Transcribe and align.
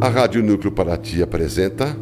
A 0.00 0.08
Rádio 0.08 0.42
Núcleo 0.42 0.72
Paraty 0.72 1.22
apresenta 1.22 1.96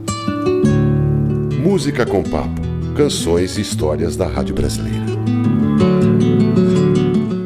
Música 1.62 2.06
com 2.06 2.22
Papo, 2.22 2.62
canções 2.96 3.58
e 3.58 3.60
histórias 3.60 4.16
da 4.16 4.26
Rádio 4.26 4.54
Brasileira. 4.54 5.04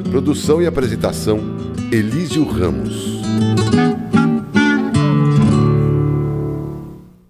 Produção 0.08 0.62
e 0.62 0.66
apresentação 0.66 1.40
Elísio 1.90 2.44
Ramos. 2.44 3.22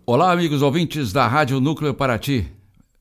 Olá, 0.05 0.33
amigos 0.33 0.61
ouvintes 0.61 1.11
da 1.11 1.27
Rádio 1.27 1.59
Núcleo 1.59 1.95
Paraty. 1.95 2.47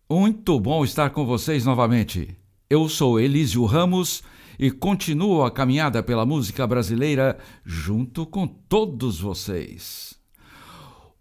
Muito 0.10 0.58
bom 0.62 0.86
estar 0.86 1.10
com 1.10 1.26
vocês 1.26 1.66
novamente. 1.66 2.47
Eu 2.70 2.90
sou 2.90 3.18
Elísio 3.18 3.64
Ramos 3.64 4.22
e 4.60 4.70
continuo 4.70 5.46
a 5.46 5.50
caminhada 5.50 6.04
pela 6.04 6.26
música 6.26 6.68
brasileira 6.68 7.38
junto 7.64 8.26
com 8.26 8.46
todos 8.46 9.22
vocês. 9.22 10.16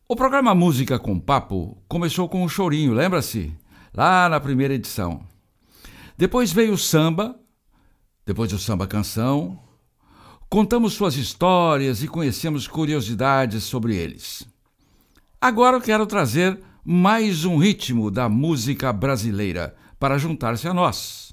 O 0.09 0.17
programa 0.17 0.57
Música 0.57 0.99
com 0.99 1.21
Papo 1.21 1.81
começou 1.87 2.29
com 2.29 2.43
um 2.43 2.49
chorinho, 2.49 2.93
lembra-se? 2.93 3.55
Lá 3.95 4.29
na 4.29 4.41
primeira 4.41 4.75
edição. 4.75 5.23
Depois 6.19 6.53
veio 6.53 6.73
o 6.73 6.79
samba, 6.79 7.39
depois 8.27 8.53
o 8.53 8.59
samba 8.59 8.85
canção. 8.89 9.57
Contamos 10.51 10.95
suas 10.95 11.15
histórias 11.15 12.03
e 12.03 12.09
conhecemos 12.09 12.67
curiosidades 12.67 13.63
sobre 13.63 13.95
eles. 13.95 14.45
Agora 15.41 15.77
eu 15.77 15.81
quero 15.81 16.07
trazer 16.07 16.61
mais 16.85 17.45
um 17.45 17.57
ritmo 17.57 18.11
da 18.11 18.29
música 18.29 18.93
brasileira 18.93 19.77
para 19.97 20.19
juntar-se 20.19 20.67
a 20.67 20.75
nós. 20.75 21.26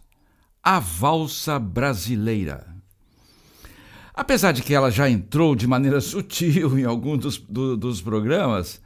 A 0.64 0.80
valsa 0.80 1.60
brasileira. 1.60 2.74
Apesar 4.14 4.54
de 4.54 4.62
que 4.62 4.74
ela 4.74 4.90
já 4.90 5.10
entrou 5.10 5.56
de 5.56 5.68
maneira 5.68 6.00
sutil 6.02 6.80
em 6.80 6.86
alguns 6.86 7.20
dos, 7.20 7.38
do, 7.38 7.76
dos 7.76 8.02
programas, 8.02 8.82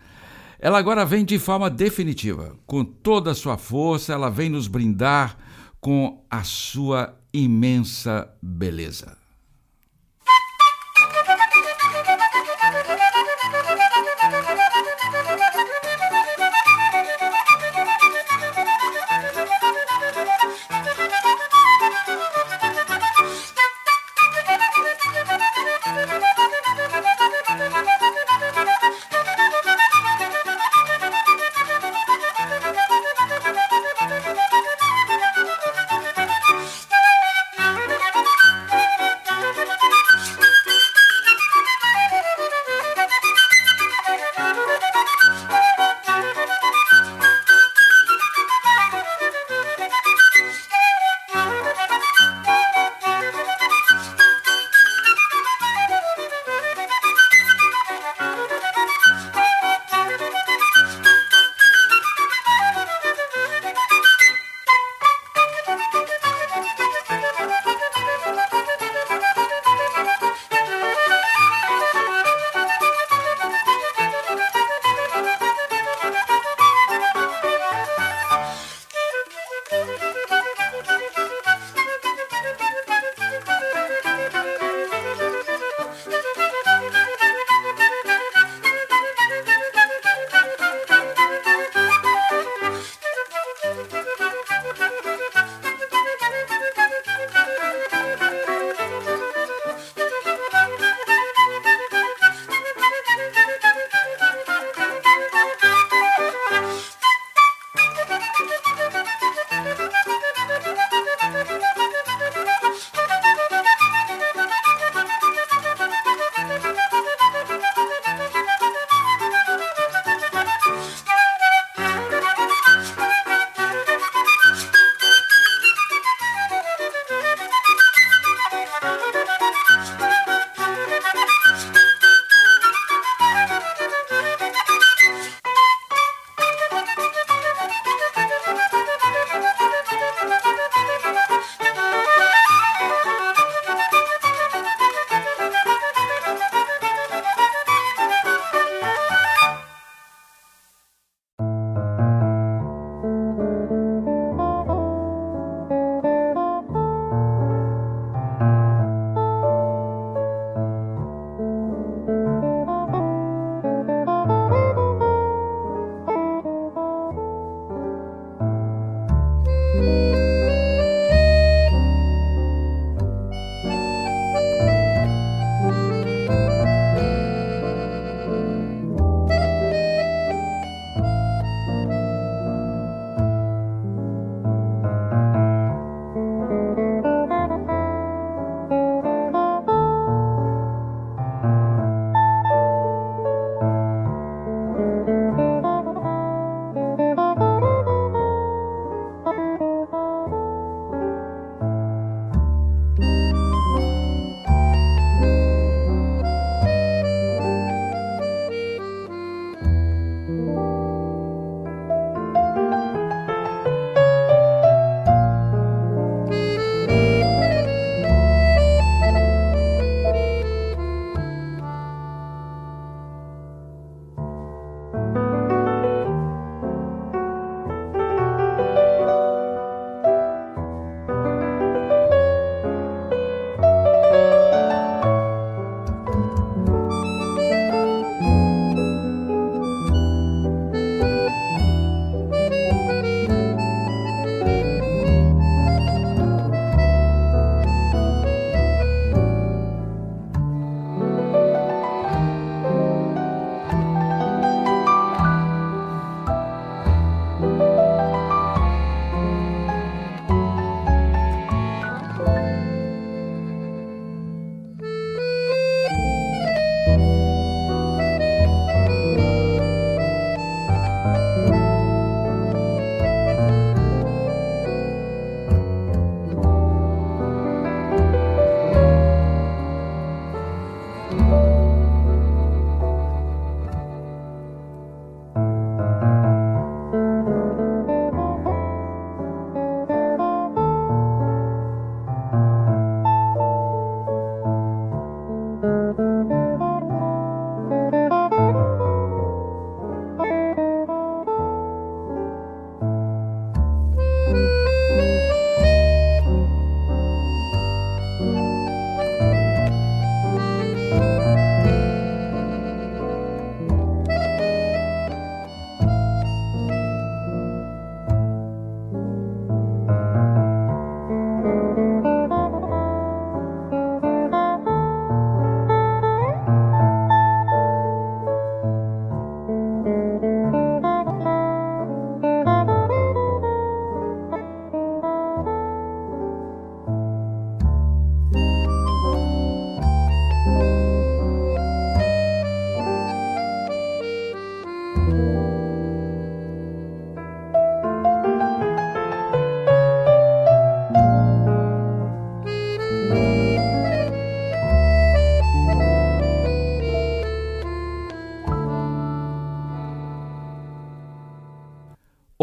ela 0.57 0.79
agora 0.79 1.05
vem 1.05 1.23
de 1.23 1.37
forma 1.37 1.69
definitiva. 1.69 2.57
Com 2.65 2.83
toda 2.83 3.31
a 3.31 3.35
sua 3.35 3.57
força, 3.57 4.11
ela 4.11 4.29
vem 4.29 4.49
nos 4.49 4.67
brindar 4.67 5.37
com 5.79 6.25
a 6.31 6.43
sua 6.43 7.15
imensa 7.31 8.27
beleza. 8.41 9.15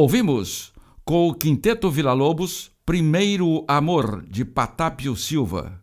Ouvimos 0.04 0.70
com 1.02 1.28
o 1.28 1.34
Quinteto 1.34 1.90
Vila 1.90 2.12
Lobos, 2.12 2.70
Primeiro 2.84 3.64
Amor, 3.66 4.22
de 4.28 4.44
Patápio 4.44 5.16
Silva. 5.16 5.80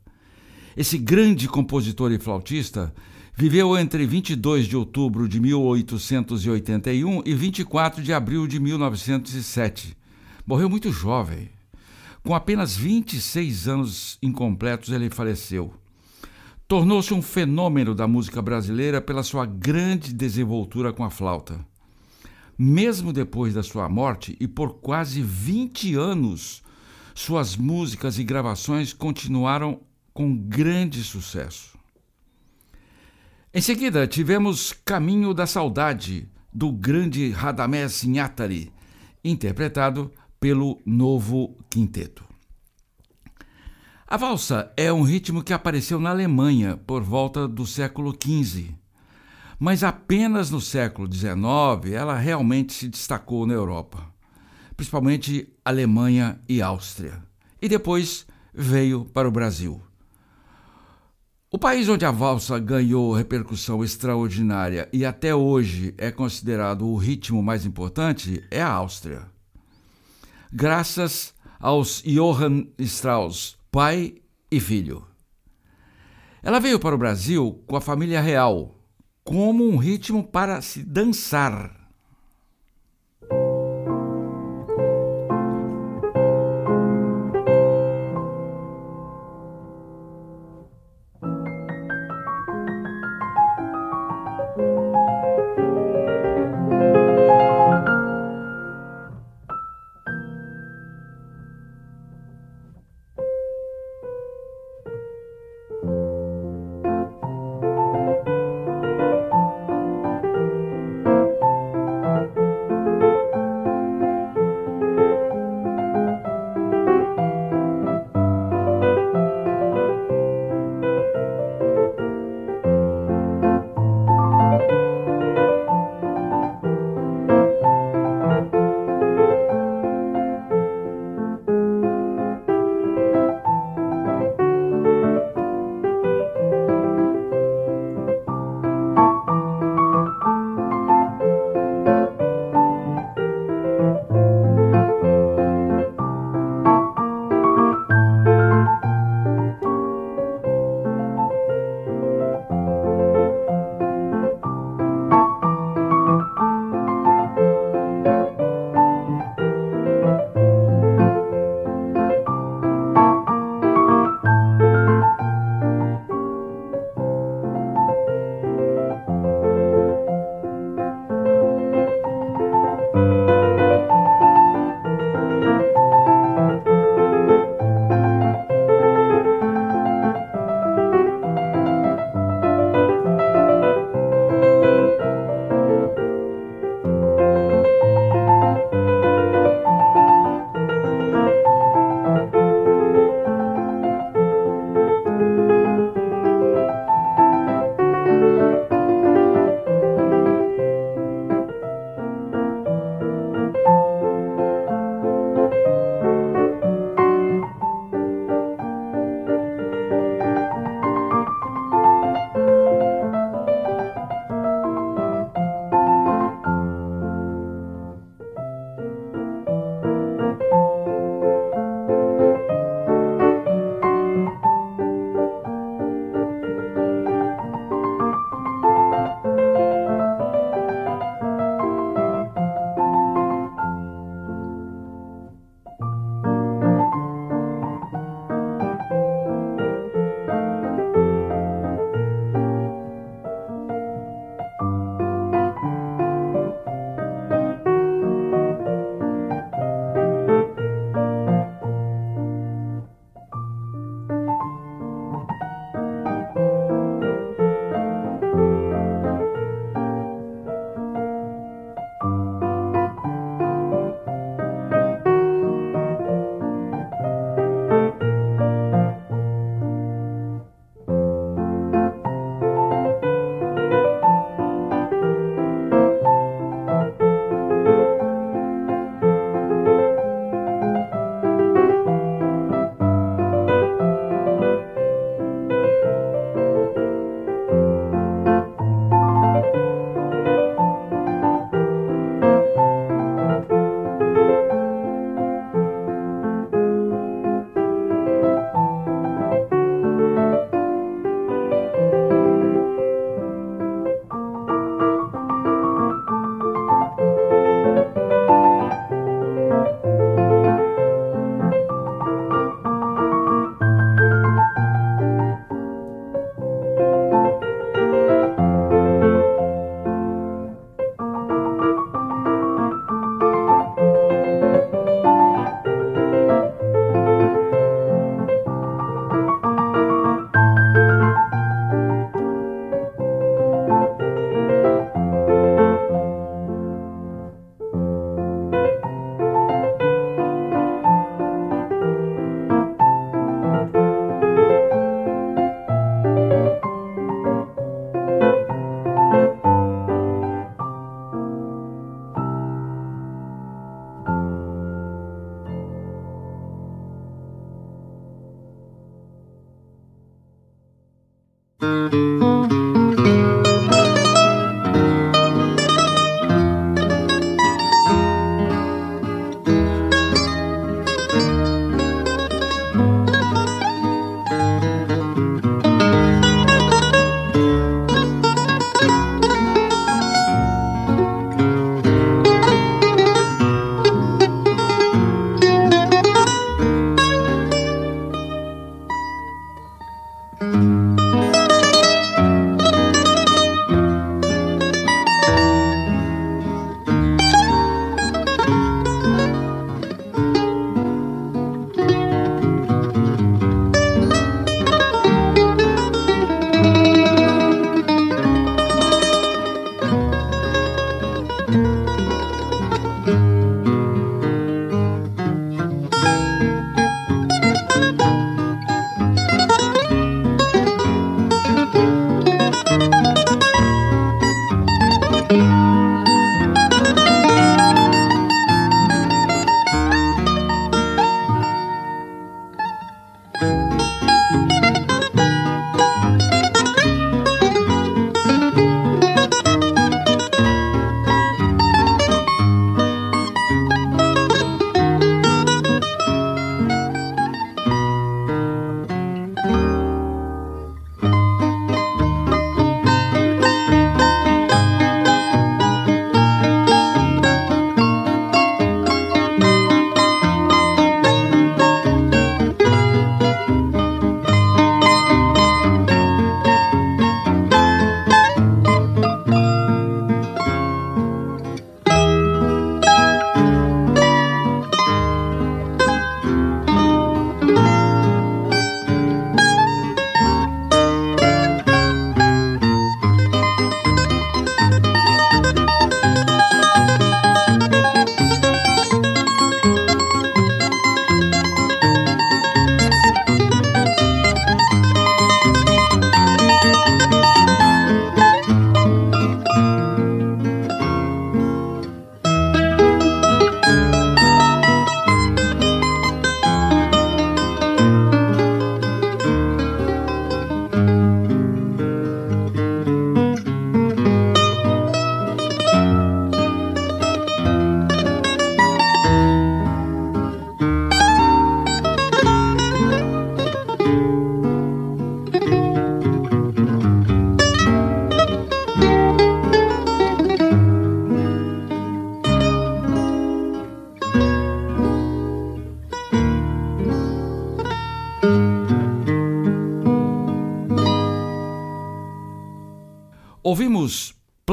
Esse 0.77 0.95
grande 0.99 1.47
compositor 1.47 2.11
e 2.11 2.19
flautista 2.19 2.93
viveu 3.35 3.75
entre 3.75 4.05
22 4.05 4.67
de 4.67 4.77
outubro 4.77 5.27
de 5.27 5.39
1881 5.39 7.23
e 7.25 7.33
24 7.33 8.03
de 8.03 8.13
abril 8.13 8.45
de 8.45 8.59
1907. 8.59 9.97
Morreu 10.45 10.69
muito 10.69 10.91
jovem. 10.91 11.49
Com 12.23 12.35
apenas 12.35 12.77
26 12.77 13.67
anos 13.67 14.19
incompletos, 14.21 14.89
ele 14.91 15.09
faleceu. 15.09 15.73
Tornou-se 16.67 17.11
um 17.11 17.23
fenômeno 17.23 17.95
da 17.95 18.07
música 18.07 18.39
brasileira 18.39 19.01
pela 19.01 19.23
sua 19.23 19.47
grande 19.47 20.13
desenvoltura 20.13 20.93
com 20.93 21.03
a 21.03 21.09
flauta. 21.09 21.70
Mesmo 22.63 23.11
depois 23.11 23.55
da 23.55 23.63
sua 23.63 23.89
morte 23.89 24.37
e 24.39 24.47
por 24.47 24.75
quase 24.81 25.19
20 25.19 25.95
anos, 25.95 26.61
suas 27.15 27.57
músicas 27.57 28.19
e 28.19 28.23
gravações 28.23 28.93
continuaram 28.93 29.81
com 30.13 30.37
grande 30.37 31.03
sucesso. 31.03 31.75
Em 33.51 33.59
seguida, 33.61 34.05
tivemos 34.05 34.73
Caminho 34.85 35.33
da 35.33 35.47
Saudade, 35.47 36.29
do 36.53 36.71
grande 36.71 37.31
Radamés 37.31 38.03
Inhatari, 38.03 38.71
interpretado 39.23 40.11
pelo 40.39 40.79
Novo 40.85 41.57
Quinteto. 41.67 42.23
A 44.05 44.17
valsa 44.17 44.71
é 44.77 44.93
um 44.93 45.01
ritmo 45.01 45.43
que 45.43 45.51
apareceu 45.51 45.99
na 45.99 46.11
Alemanha 46.11 46.77
por 46.77 47.01
volta 47.01 47.47
do 47.47 47.65
século 47.65 48.13
XV 48.15 48.79
mas 49.61 49.83
apenas 49.83 50.49
no 50.49 50.59
século 50.59 51.07
XIX 51.13 51.93
ela 51.93 52.17
realmente 52.17 52.73
se 52.73 52.87
destacou 52.87 53.45
na 53.45 53.53
Europa, 53.53 54.11
principalmente 54.75 55.53
Alemanha 55.63 56.41
e 56.49 56.63
Áustria, 56.63 57.21
e 57.61 57.69
depois 57.69 58.25
veio 58.51 59.05
para 59.05 59.27
o 59.27 59.31
Brasil. 59.31 59.79
O 61.51 61.59
país 61.59 61.87
onde 61.87 62.03
a 62.03 62.09
valsa 62.09 62.57
ganhou 62.57 63.13
repercussão 63.13 63.83
extraordinária 63.83 64.89
e 64.91 65.05
até 65.05 65.35
hoje 65.35 65.93
é 65.95 66.09
considerado 66.09 66.87
o 66.87 66.97
ritmo 66.97 67.43
mais 67.43 67.63
importante 67.63 68.43
é 68.49 68.63
a 68.63 68.71
Áustria. 68.71 69.27
Graças 70.51 71.35
aos 71.59 72.01
Johann 72.01 72.65
Strauss, 72.79 73.59
pai 73.71 74.15
e 74.49 74.59
filho. 74.59 75.05
Ela 76.41 76.59
veio 76.59 76.79
para 76.79 76.95
o 76.95 76.97
Brasil 76.97 77.63
com 77.67 77.75
a 77.75 77.81
família 77.81 78.19
real, 78.19 78.80
como 79.31 79.63
um 79.63 79.77
ritmo 79.77 80.23
para 80.23 80.61
se 80.61 80.83
dançar. 80.83 81.80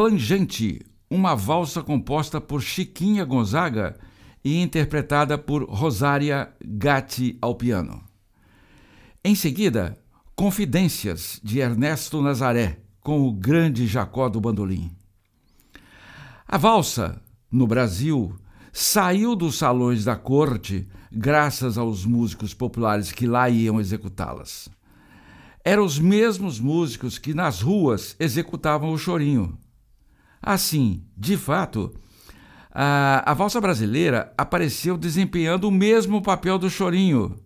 Plangente, 0.08 0.80
uma 1.10 1.34
valsa 1.34 1.82
composta 1.82 2.40
por 2.40 2.62
Chiquinha 2.62 3.26
Gonzaga 3.26 3.94
e 4.42 4.56
interpretada 4.56 5.36
por 5.36 5.64
Rosária 5.64 6.48
Gatti 6.64 7.36
ao 7.42 7.54
piano. 7.54 8.02
Em 9.22 9.34
seguida, 9.34 9.98
Confidências 10.34 11.38
de 11.44 11.58
Ernesto 11.58 12.22
Nazaré, 12.22 12.78
com 13.02 13.28
o 13.28 13.30
grande 13.30 13.86
Jacó 13.86 14.30
do 14.30 14.40
Bandolim. 14.40 14.90
A 16.46 16.56
valsa, 16.56 17.20
no 17.52 17.66
Brasil, 17.66 18.34
saiu 18.72 19.36
dos 19.36 19.58
salões 19.58 20.04
da 20.04 20.16
corte 20.16 20.88
graças 21.12 21.76
aos 21.76 22.06
músicos 22.06 22.54
populares 22.54 23.12
que 23.12 23.26
lá 23.26 23.50
iam 23.50 23.78
executá-las 23.78 24.70
eram 25.68 25.84
os 25.84 25.98
mesmos 25.98 26.58
músicos 26.58 27.18
que 27.18 27.34
nas 27.34 27.60
ruas 27.60 28.16
executavam 28.18 28.90
o 28.90 28.96
chorinho. 28.96 29.58
Assim, 30.40 31.04
de 31.16 31.36
fato, 31.36 31.94
a, 32.70 33.30
a 33.30 33.34
valsa 33.34 33.60
brasileira 33.60 34.32
apareceu 34.36 34.96
desempenhando 34.96 35.68
o 35.68 35.72
mesmo 35.72 36.22
papel 36.22 36.58
do 36.58 36.70
chorinho, 36.70 37.36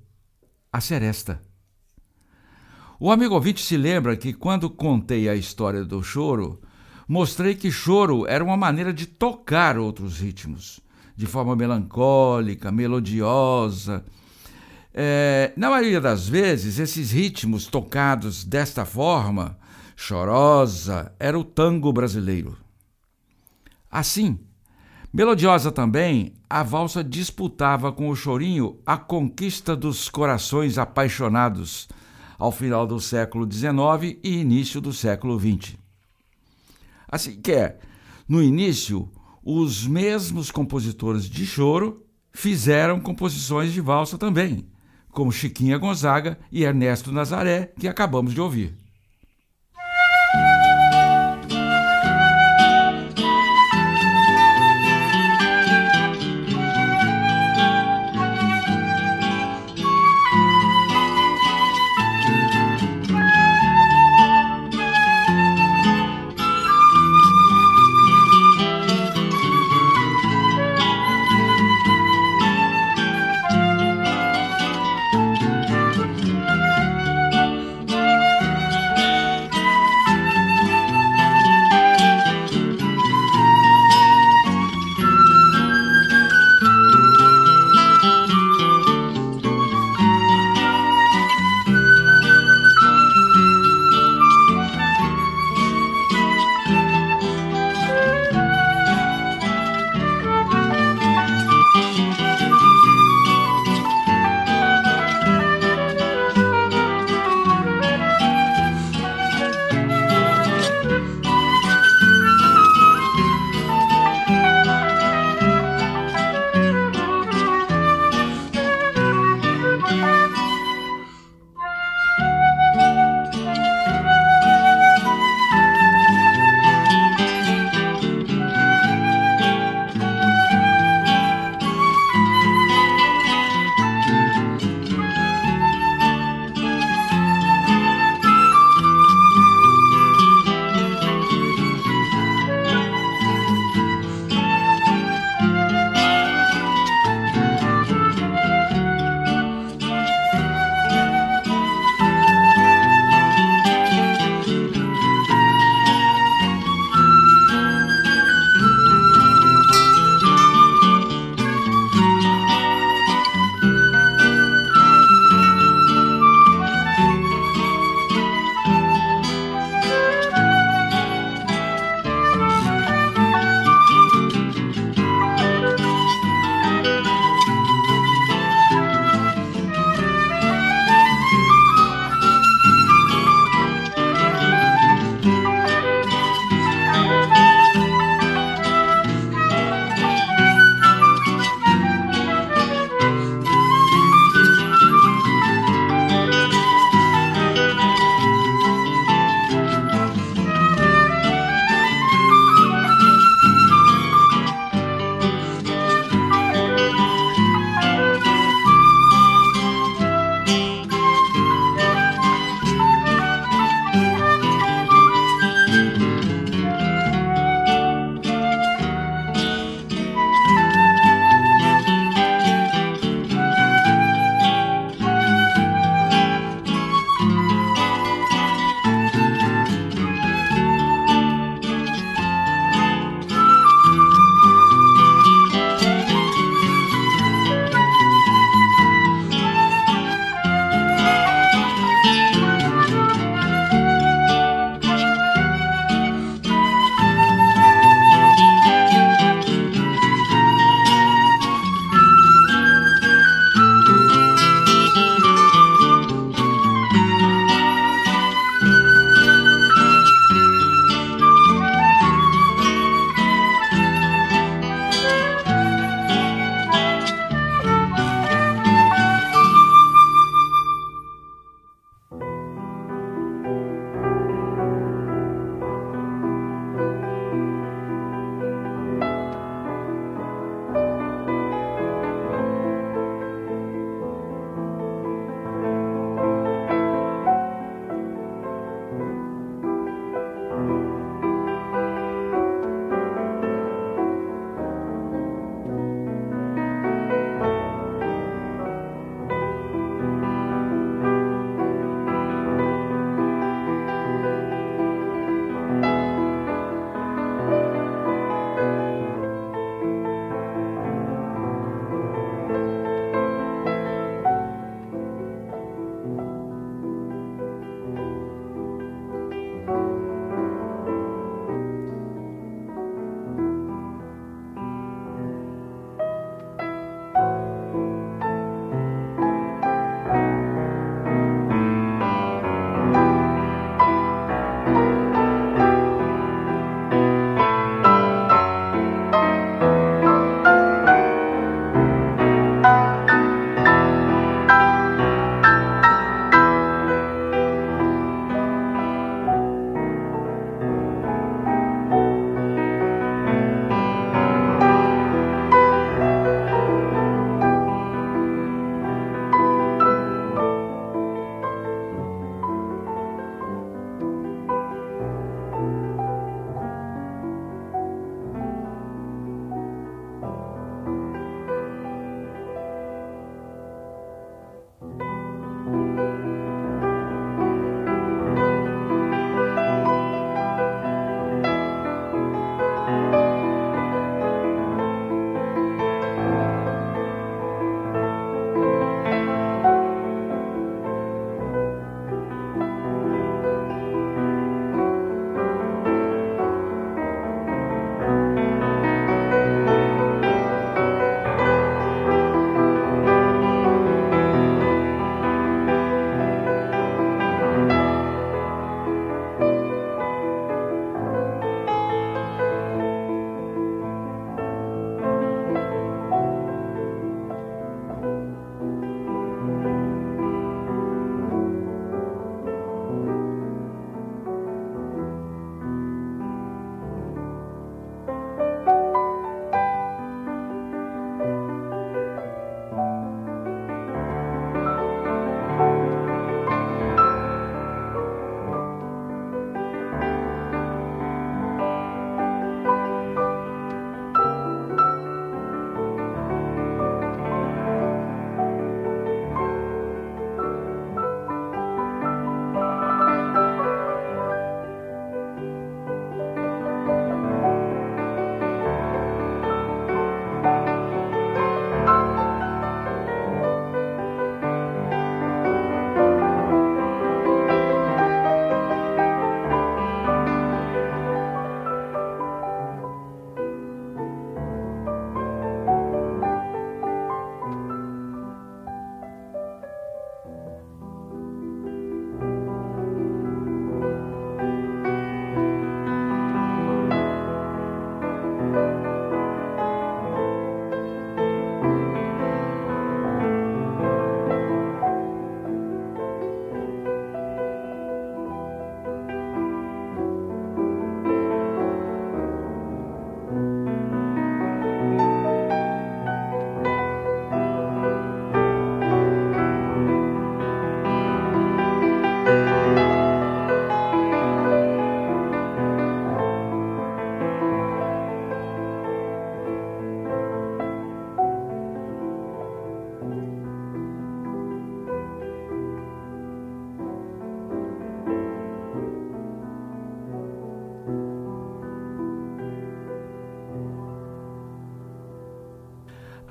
a 0.73 0.81
seresta. 0.81 1.41
O 2.99 3.11
amigo 3.11 3.35
ouvinte 3.35 3.65
se 3.65 3.77
lembra 3.77 4.17
que 4.17 4.33
quando 4.33 4.71
contei 4.71 5.29
a 5.29 5.35
história 5.35 5.85
do 5.85 6.03
choro, 6.03 6.61
mostrei 7.09 7.55
que 7.55 7.71
choro 7.71 8.27
era 8.27 8.45
uma 8.45 8.57
maneira 8.57 8.93
de 8.93 9.07
tocar 9.07 9.77
outros 9.77 10.21
ritmos, 10.21 10.81
de 11.17 11.27
forma 11.27 11.57
melancólica, 11.57 12.71
melodiosa, 12.71 14.05
é, 14.95 15.53
na 15.57 15.71
maioria 15.71 16.01
das 16.01 16.29
vezes, 16.29 16.79
esses 16.79 17.11
ritmos 17.11 17.67
tocados 17.67 18.45
desta 18.45 18.85
forma, 18.85 19.59
chorosa, 19.97 21.13
era 21.19 21.39
o 21.39 21.45
tango 21.45 21.93
brasileiro. 21.93 22.59
Assim, 23.93 24.39
melodiosa 25.13 25.71
também, 25.71 26.33
a 26.49 26.63
valsa 26.63 27.05
disputava 27.05 27.93
com 27.93 28.09
o 28.09 28.17
chorinho 28.17 28.81
a 28.87 28.97
conquista 28.97 29.77
dos 29.77 30.09
corações 30.09 30.79
apaixonados 30.79 31.89
ao 32.39 32.51
final 32.51 32.87
do 32.87 32.99
século 32.99 33.47
XIX 33.51 34.19
e 34.25 34.39
início 34.39 34.81
do 34.81 34.95
século 34.95 35.39
XX. 35.39 35.77
Assim 37.07 37.39
que 37.39 37.53
é, 37.53 37.79
no 38.27 38.43
início, 38.43 39.07
os 39.45 39.87
mesmos 39.87 40.51
compositores 40.51 41.29
de 41.29 41.45
choro 41.45 42.07
fizeram 42.33 42.99
composições 42.99 43.73
de 43.75 43.83
valsa 43.83 44.17
também 44.17 44.67
como 45.13 45.31
Chiquinha 45.31 45.77
Gonzaga 45.77 46.39
e 46.51 46.65
Ernesto 46.65 47.13
Nazaré, 47.13 47.71
que 47.79 47.87
acabamos 47.87 48.33
de 48.33 48.41
ouvir. 48.41 48.75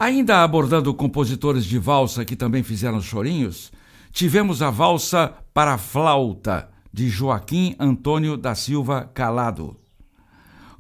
Ainda 0.02 0.42
abordando 0.42 0.92
compositores 0.96 1.64
de 1.64 1.78
valsa 1.78 2.26
que 2.26 2.36
também 2.36 2.64
fizeram 2.64 3.00
chorinhos, 3.00 3.72
tivemos 4.12 4.64
a 4.64 4.72
valsa 4.72 5.32
para 5.54 5.78
flauta 5.78 6.72
de 6.92 7.08
Joaquim 7.08 7.76
Antônio 7.78 8.36
da 8.36 8.56
Silva 8.56 9.12
Calado, 9.14 9.80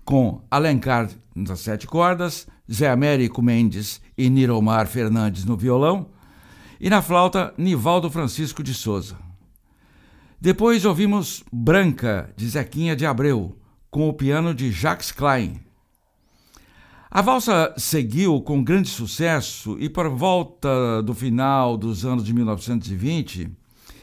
com 0.03 0.41
Alencar 0.49 1.07
nas 1.35 1.59
sete 1.59 1.85
cordas, 1.85 2.47
Zé 2.73 2.89
Américo 2.89 3.43
Mendes 3.43 4.01
e 4.17 4.27
Niromar 4.27 4.87
Fernandes 4.87 5.45
no 5.45 5.55
violão, 5.55 6.09
e 6.79 6.89
na 6.89 7.03
flauta 7.03 7.53
Nivaldo 7.59 8.09
Francisco 8.09 8.63
de 8.63 8.73
Souza. 8.73 9.17
Depois 10.41 10.83
ouvimos 10.83 11.43
Branca, 11.53 12.33
de 12.35 12.49
Zequinha 12.49 12.95
de 12.95 13.05
Abreu, 13.05 13.55
com 13.91 14.09
o 14.09 14.13
piano 14.13 14.51
de 14.51 14.71
Jacques 14.71 15.11
Klein. 15.11 15.61
A 17.13 17.21
valsa 17.21 17.73
seguiu 17.75 18.39
com 18.39 18.63
grande 18.63 18.87
sucesso 18.87 19.75
e, 19.77 19.89
por 19.89 20.07
volta 20.07 21.03
do 21.03 21.13
final 21.13 21.75
dos 21.75 22.05
anos 22.05 22.23
de 22.23 22.33
1920 22.33 23.51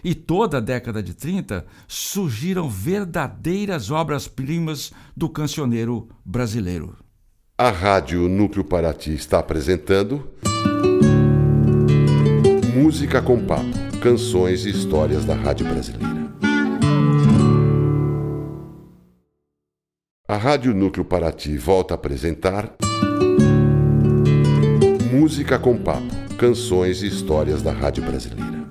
e 0.05 0.14
toda 0.14 0.59
a 0.59 0.61
década 0.61 1.03
de 1.03 1.14
30, 1.14 1.64
surgiram 1.88 2.68
verdadeiras 2.68 3.90
obras-primas 3.90 4.92
do 5.16 5.27
cancioneiro 5.27 6.07
brasileiro. 6.23 6.97
A 7.57 7.71
Rádio 7.71 8.29
Núcleo 8.29 8.62
Paraty 8.62 9.14
está 9.14 9.38
apresentando. 9.38 10.29
Música 12.77 13.23
com 13.23 13.42
Papo 13.44 13.88
canções 13.99 14.64
e 14.64 14.71
histórias 14.71 15.25
da 15.25 15.35
Rádio 15.35 15.66
Brasileira. 15.66 16.17
A 20.30 20.36
Rádio 20.36 20.74
Núcleo 20.74 21.06
Paraty 21.06 21.56
volta 21.56 21.94
a 21.94 21.96
apresentar. 21.96 22.74
Música 25.10 25.58
com 25.58 25.74
Papo 25.78 26.18
canções 26.36 27.02
e 27.02 27.06
histórias 27.06 27.62
da 27.62 27.72
Rádio 27.72 28.04
Brasileira. 28.04 28.68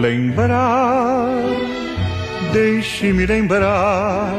Lembrar, 0.00 1.42
deixe-me 2.52 3.26
lembrar 3.26 4.32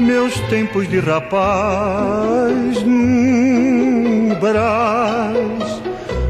meus 0.00 0.38
tempos 0.48 0.88
de 0.88 0.98
rapaz 0.98 2.82
no 2.84 4.34
Brás, 4.36 5.57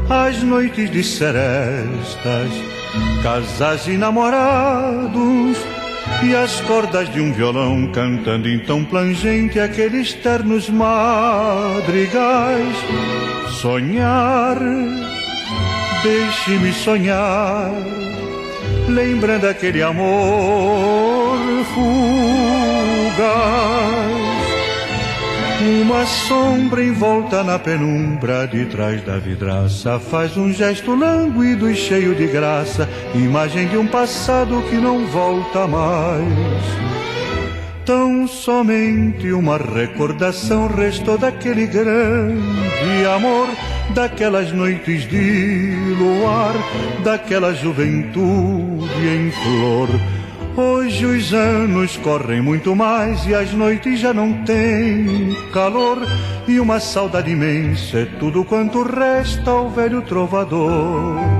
as 0.09 0.41
noites 0.41 0.89
de 0.89 1.03
serestas, 1.03 2.49
casas 3.21 3.87
e 3.87 3.95
namorados, 3.95 5.57
e 6.23 6.35
as 6.35 6.59
cordas 6.61 7.07
de 7.13 7.21
um 7.21 7.31
violão 7.31 7.91
cantando 7.91 8.49
tom 8.65 8.83
plangente 8.83 9.59
aqueles 9.59 10.13
ternos 10.13 10.67
madrigais. 10.69 12.75
Sonhar, 13.61 14.57
deixe-me 16.01 16.73
sonhar, 16.73 17.71
lembrando 18.87 19.45
aquele 19.45 19.83
amor 19.83 21.37
fugaz. 21.73 22.39
Uma 25.69 26.03
sombra 26.03 26.83
envolta 26.83 27.43
na 27.43 27.59
penumbra 27.59 28.47
de 28.47 28.65
trás 28.65 29.03
da 29.03 29.19
vidraça 29.19 29.99
faz 29.99 30.35
um 30.35 30.51
gesto 30.51 30.95
lânguido 30.95 31.69
e 31.69 31.75
cheio 31.75 32.15
de 32.15 32.25
graça, 32.25 32.89
imagem 33.13 33.67
de 33.67 33.77
um 33.77 33.85
passado 33.85 34.63
que 34.67 34.77
não 34.77 35.05
volta 35.05 35.67
mais. 35.67 36.63
Tão 37.85 38.27
somente 38.27 39.31
uma 39.31 39.57
recordação 39.57 40.65
restou 40.65 41.19
daquele 41.19 41.67
grande 41.67 43.05
amor, 43.15 43.47
daquelas 43.93 44.51
noites 44.51 45.07
de 45.07 45.93
luar, 45.99 46.55
daquela 47.03 47.53
juventude 47.53 49.07
em 49.07 49.29
flor 49.29 50.18
Hoje 50.59 51.05
os 51.05 51.33
anos 51.33 51.95
correm 51.95 52.41
muito 52.41 52.75
mais 52.75 53.25
e 53.25 53.33
as 53.33 53.53
noites 53.53 53.97
já 53.97 54.13
não 54.13 54.43
têm 54.43 55.33
calor 55.53 55.99
e 56.49 56.59
uma 56.59 56.81
saudade 56.81 57.31
imensa 57.31 57.99
é 57.99 58.05
tudo 58.05 58.43
quanto 58.43 58.83
resta 58.83 59.51
ao 59.51 59.69
velho 59.69 60.01
trovador. 60.01 61.38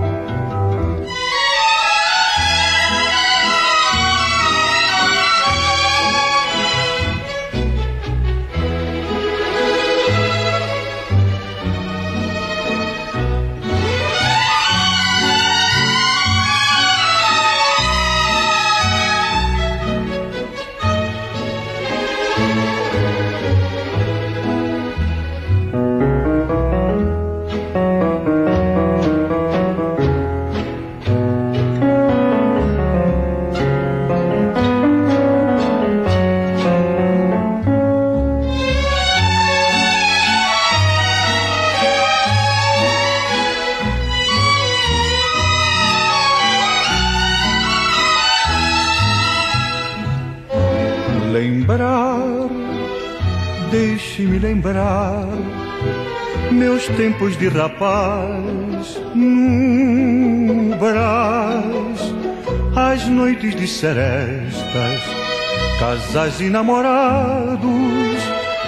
De 57.39 57.47
rapaz 57.47 59.02
no 59.15 60.75
Brás, 60.75 62.13
as 62.75 63.08
noites 63.08 63.56
de 63.56 63.65
serestas, 63.65 65.02
casais 65.80 66.41
e 66.41 66.49
namorados, 66.49 67.62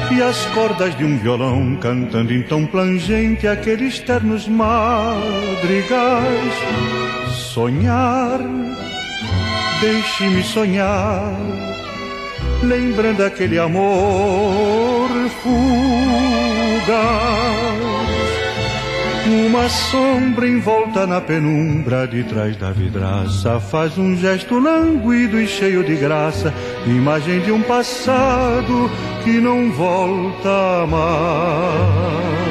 e 0.09 0.21
as 0.21 0.45
cordas 0.53 0.97
de 0.97 1.03
um 1.03 1.17
violão 1.17 1.75
cantando 1.81 2.41
tom 2.43 2.65
plangente 2.65 3.45
aqueles 3.45 3.99
ternos 3.99 4.47
madrigais. 4.47 4.93
Sonhar, 7.53 8.39
deixe-me 9.81 10.43
sonhar, 10.43 11.35
lembrando 12.63 13.25
aquele 13.25 13.59
amor 13.59 15.09
fugaz 15.43 16.91
uma 19.31 19.69
sombra 19.69 20.45
envolta 20.47 21.07
na 21.07 21.21
penumbra 21.21 22.05
de 22.05 22.23
trás 22.23 22.57
da 22.57 22.71
vidraça 22.71 23.59
faz 23.59 23.97
um 23.97 24.15
gesto 24.17 24.59
languido 24.59 25.39
e 25.39 25.47
cheio 25.47 25.83
de 25.83 25.95
graça, 25.95 26.53
imagem 26.85 27.39
de 27.39 27.51
um 27.51 27.61
passado 27.61 28.91
que 29.23 29.39
não 29.39 29.71
volta 29.71 30.85
mais. 30.87 32.50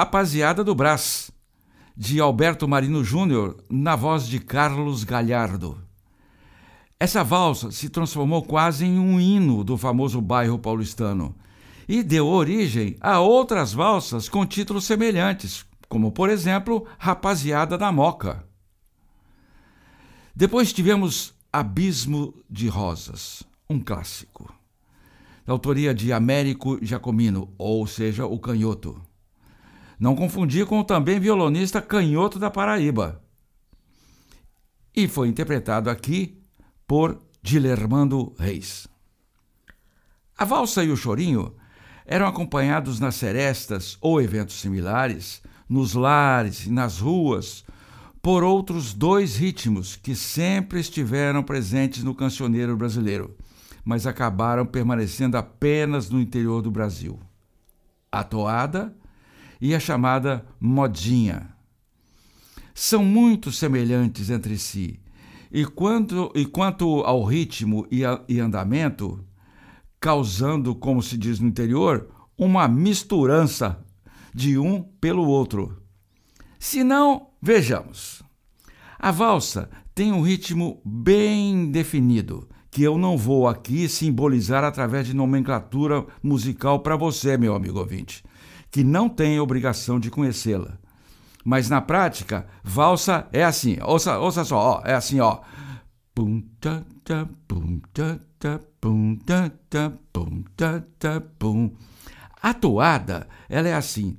Rapaziada 0.00 0.64
do 0.64 0.74
Brás, 0.74 1.30
de 1.94 2.22
Alberto 2.22 2.66
Marino 2.66 3.04
Júnior, 3.04 3.62
na 3.68 3.94
voz 3.94 4.26
de 4.26 4.38
Carlos 4.38 5.04
Galhardo. 5.04 5.76
Essa 6.98 7.22
valsa 7.22 7.70
se 7.70 7.90
transformou 7.90 8.42
quase 8.42 8.86
em 8.86 8.98
um 8.98 9.20
hino 9.20 9.62
do 9.62 9.76
famoso 9.76 10.18
bairro 10.18 10.58
paulistano 10.58 11.36
e 11.86 12.02
deu 12.02 12.26
origem 12.26 12.96
a 12.98 13.20
outras 13.20 13.74
valsas 13.74 14.26
com 14.26 14.46
títulos 14.46 14.86
semelhantes, 14.86 15.66
como 15.86 16.10
por 16.10 16.30
exemplo 16.30 16.86
Rapaziada 16.98 17.76
da 17.76 17.92
Moca. 17.92 18.42
Depois 20.34 20.72
tivemos 20.72 21.34
Abismo 21.52 22.32
de 22.48 22.68
Rosas, 22.68 23.42
um 23.68 23.78
clássico, 23.78 24.50
da 25.44 25.52
autoria 25.52 25.92
de 25.92 26.10
Américo 26.10 26.82
Giacomino, 26.82 27.52
ou 27.58 27.86
seja, 27.86 28.24
o 28.24 28.38
Canhoto. 28.38 29.09
Não 30.00 30.16
confundir 30.16 30.64
com 30.64 30.80
o 30.80 30.84
também 30.84 31.20
violonista 31.20 31.82
Canhoto 31.82 32.38
da 32.38 32.50
Paraíba. 32.50 33.22
E 34.96 35.06
foi 35.06 35.28
interpretado 35.28 35.90
aqui 35.90 36.42
por 36.86 37.20
Dilermando 37.42 38.34
Reis. 38.38 38.88
A 40.38 40.46
valsa 40.46 40.82
e 40.82 40.90
o 40.90 40.96
chorinho 40.96 41.54
eram 42.06 42.26
acompanhados 42.26 42.98
nas 42.98 43.16
serestas 43.16 43.98
ou 44.00 44.22
eventos 44.22 44.58
similares, 44.58 45.42
nos 45.68 45.92
lares 45.92 46.64
e 46.64 46.70
nas 46.70 46.98
ruas, 46.98 47.62
por 48.22 48.42
outros 48.42 48.94
dois 48.94 49.36
ritmos 49.36 49.96
que 49.96 50.14
sempre 50.14 50.80
estiveram 50.80 51.42
presentes 51.42 52.02
no 52.02 52.14
cancioneiro 52.14 52.74
brasileiro, 52.74 53.36
mas 53.84 54.06
acabaram 54.06 54.64
permanecendo 54.64 55.36
apenas 55.36 56.08
no 56.08 56.18
interior 56.18 56.62
do 56.62 56.70
Brasil: 56.70 57.20
a 58.10 58.24
toada 58.24 58.98
e 59.60 59.74
a 59.74 59.80
chamada 59.80 60.46
modinha. 60.58 61.54
São 62.74 63.04
muito 63.04 63.52
semelhantes 63.52 64.30
entre 64.30 64.56
si, 64.56 65.00
e 65.52 65.64
quanto, 65.64 66.32
e 66.34 66.46
quanto 66.46 67.00
ao 67.00 67.24
ritmo 67.24 67.86
e, 67.90 68.04
a, 68.04 68.22
e 68.28 68.40
andamento, 68.40 69.24
causando, 70.00 70.74
como 70.74 71.02
se 71.02 71.18
diz 71.18 71.40
no 71.40 71.48
interior, 71.48 72.08
uma 72.38 72.66
misturança 72.66 73.84
de 74.32 74.56
um 74.56 74.82
pelo 74.82 75.26
outro. 75.26 75.76
Se 76.58 76.82
não, 76.82 77.30
vejamos. 77.42 78.22
A 78.98 79.10
valsa 79.10 79.68
tem 79.94 80.12
um 80.12 80.22
ritmo 80.22 80.80
bem 80.84 81.70
definido, 81.70 82.48
que 82.70 82.82
eu 82.82 82.96
não 82.96 83.18
vou 83.18 83.48
aqui 83.48 83.88
simbolizar 83.88 84.62
através 84.62 85.06
de 85.06 85.14
nomenclatura 85.14 86.06
musical 86.22 86.80
para 86.80 86.96
você, 86.96 87.36
meu 87.36 87.54
amigo 87.54 87.78
ouvinte, 87.78 88.22
que 88.70 88.84
não 88.84 89.08
tem 89.08 89.40
obrigação 89.40 89.98
de 89.98 90.10
conhecê-la. 90.10 90.78
Mas 91.44 91.68
na 91.68 91.80
prática, 91.80 92.46
valsa 92.62 93.26
é 93.32 93.44
assim, 93.44 93.78
ouça, 93.82 94.44
só, 94.44 94.82
é 94.84 94.94
assim, 94.94 95.20
ó. 95.20 95.40
A 102.42 102.54
toada, 102.54 103.28
ela 103.48 103.68
é 103.68 103.74
assim. 103.74 104.16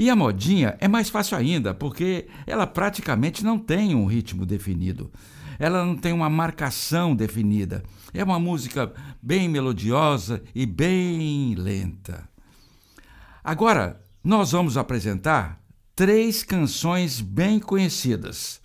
E 0.00 0.08
a 0.08 0.16
modinha 0.16 0.78
é 0.80 0.88
mais 0.88 1.10
fácil 1.10 1.36
ainda, 1.36 1.74
porque 1.74 2.26
ela 2.46 2.66
praticamente 2.66 3.44
não 3.44 3.58
tem 3.58 3.94
um 3.94 4.06
ritmo 4.06 4.46
definido. 4.46 5.12
Ela 5.58 5.84
não 5.84 5.94
tem 5.94 6.10
uma 6.10 6.30
marcação 6.30 7.14
definida. 7.14 7.82
É 8.14 8.24
uma 8.24 8.38
música 8.38 8.90
bem 9.20 9.46
melodiosa 9.46 10.42
e 10.54 10.64
bem 10.64 11.54
lenta. 11.54 12.26
Agora, 13.44 14.00
nós 14.24 14.52
vamos 14.52 14.78
apresentar 14.78 15.60
três 15.94 16.42
canções 16.42 17.20
bem 17.20 17.60
conhecidas. 17.60 18.58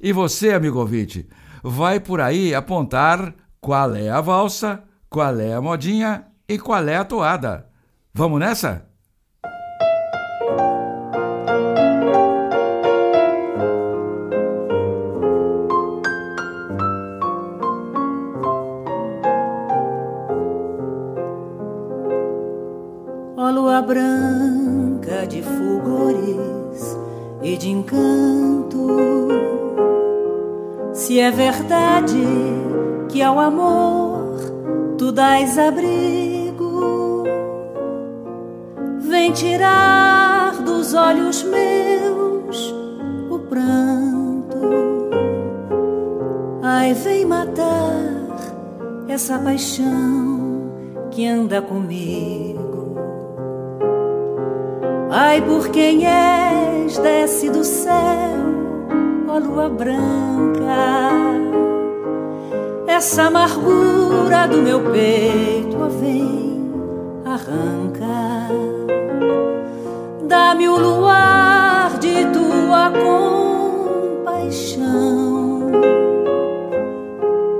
E 0.00 0.12
você, 0.12 0.52
amigo 0.52 0.80
ouvinte, 0.80 1.28
vai 1.62 2.00
por 2.00 2.20
aí 2.20 2.52
apontar 2.52 3.32
qual 3.60 3.94
é 3.94 4.10
a 4.10 4.20
valsa, 4.20 4.82
qual 5.08 5.38
é 5.38 5.54
a 5.54 5.62
modinha 5.62 6.26
e 6.48 6.58
qual 6.58 6.88
é 6.88 6.96
a 6.96 7.04
toada. 7.04 7.68
Vamos 8.12 8.40
nessa? 8.40 8.85
É 31.26 31.30
verdade 31.32 32.24
que 33.08 33.20
ao 33.20 33.40
amor 33.40 34.36
tu 34.96 35.10
dás 35.10 35.58
abrigo, 35.58 37.24
vem 39.00 39.32
tirar 39.32 40.62
dos 40.62 40.94
olhos 40.94 41.42
meus 41.42 42.72
o 43.28 43.40
pranto, 43.40 45.10
ai 46.62 46.94
vem 46.94 47.26
matar 47.26 47.90
essa 49.08 49.36
paixão 49.36 50.70
que 51.10 51.26
anda 51.26 51.60
comigo. 51.60 52.94
Ai, 55.10 55.42
por 55.42 55.70
quem 55.70 56.06
és, 56.06 56.96
desce 56.98 57.50
do 57.50 57.64
céu, 57.64 58.45
ó 59.36 59.38
lua 59.38 59.68
branca. 59.68 61.12
Essa 62.86 63.24
amargura 63.24 64.46
do 64.48 64.62
meu 64.62 64.80
peito, 64.90 65.76
ó, 65.78 65.88
vem, 65.88 66.72
arranca. 67.24 68.48
Dá-me 70.22 70.68
o 70.68 70.78
luar 70.78 71.98
de 71.98 72.24
tua 72.26 72.90
compaixão. 74.24 74.90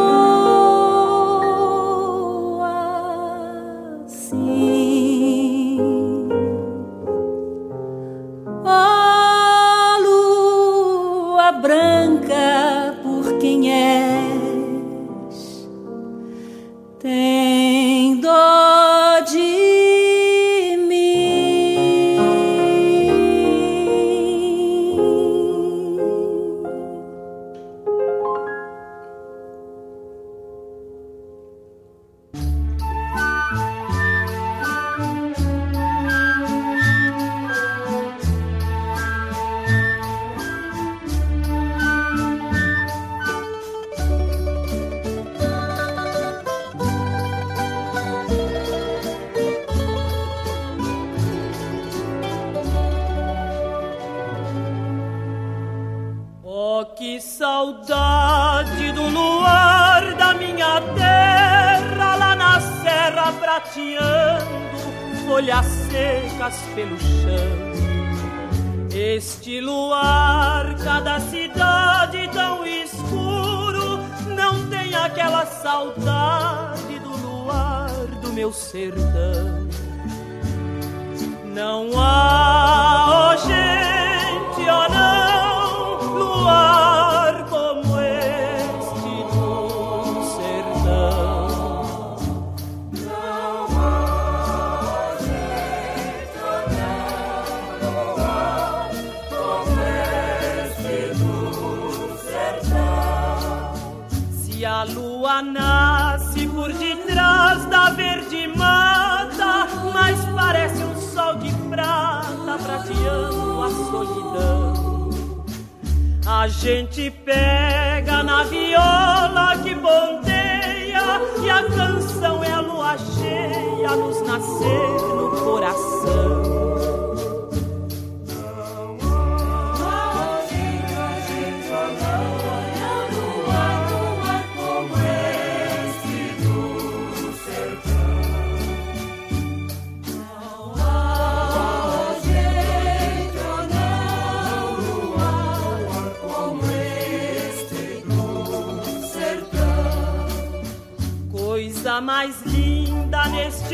A 116.41 116.47
gente 116.47 117.11
pega 117.11 118.22
na 118.22 118.45
viola 118.45 119.59
que 119.61 119.74
ponteia 119.74 121.20
e 121.43 121.51
a 121.51 121.64
canção 121.64 122.45
é 122.45 122.53
a 122.53 122.61
lua 122.61 122.97
cheia 122.97 123.97
nos 123.97 124.22
nascer 124.22 125.03
no 125.16 125.30
coração. 125.43 126.78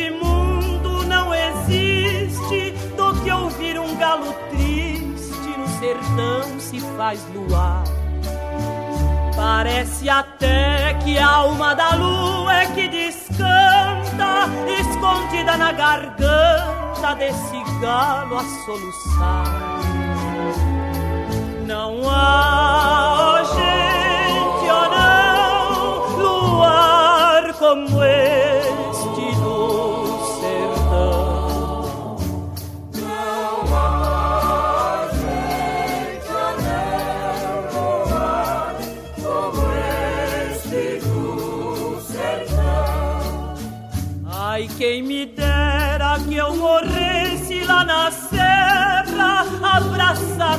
Neste 0.04 0.10
mundo 0.10 1.04
não 1.06 1.34
existe 1.34 2.72
do 2.96 3.14
que 3.22 3.30
ouvir 3.30 3.78
um 3.78 3.96
galo 3.96 4.34
triste 4.50 5.48
no 5.58 5.68
sertão 5.78 6.60
se 6.60 6.80
faz 6.96 7.24
luar. 7.34 7.84
Parece 9.36 10.08
até 10.08 10.94
que 11.02 11.18
a 11.18 11.28
alma 11.28 11.74
da 11.74 11.94
lua 11.94 12.54
é 12.54 12.66
que 12.66 12.88
descanta, 12.88 14.48
escondida 14.80 15.56
na 15.56 15.72
garganta 15.72 17.14
desse 17.16 17.62
galo 17.80 18.38
a 18.38 18.44
soluçar. 18.64 19.80
Não 21.66 22.08
há, 22.08 23.33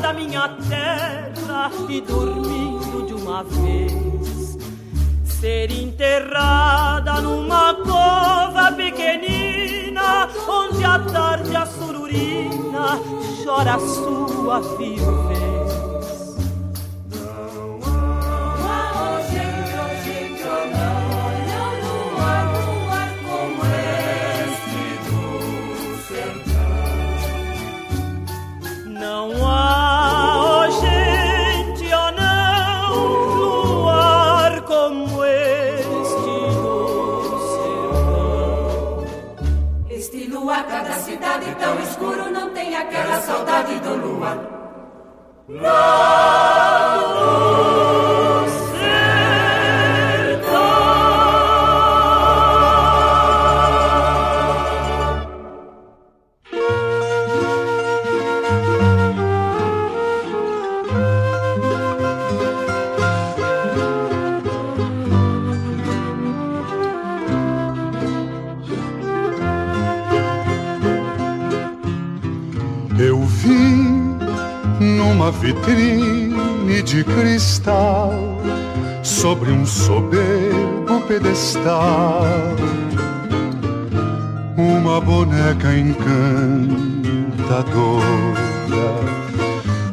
à 0.06 0.14
minha 0.14 0.49
terra 0.70 1.72
e 1.89 1.99
dormindo 2.01 3.06
de 3.08 3.14
uma 3.14 3.43
vez. 3.43 4.58
Ser 5.24 5.72
enterrada 5.72 7.22
numa 7.22 7.74
cova 7.74 8.72
pequenina, 8.72 10.30
onde 10.47 10.84
à 10.84 10.99
tarde 10.99 11.56
a 11.56 11.66
sururina 11.66 12.99
chora 13.43 13.76
a 13.76 13.80
sua 13.80 14.60
viuvez. 14.78 15.64
Este 40.06 40.28
luar, 40.28 40.68
cada 40.68 40.93
cidade 40.99 41.47
tão 41.56 41.80
escuro, 41.80 42.30
não 42.30 42.51
tem 42.51 42.76
aquela 42.76 43.20
saudade 43.22 43.80
do 43.80 43.95
luar. 43.95 44.38
Eu 45.49 46.75
numa 75.26 75.32
vitrine 75.32 76.84
de 76.84 77.04
cristal 77.04 78.14
sobre 79.02 79.52
um 79.52 79.66
soberbo 79.66 81.02
pedestal 81.08 82.24
uma 84.56 85.02
boneca 85.02 85.76
encantadora 85.76 86.76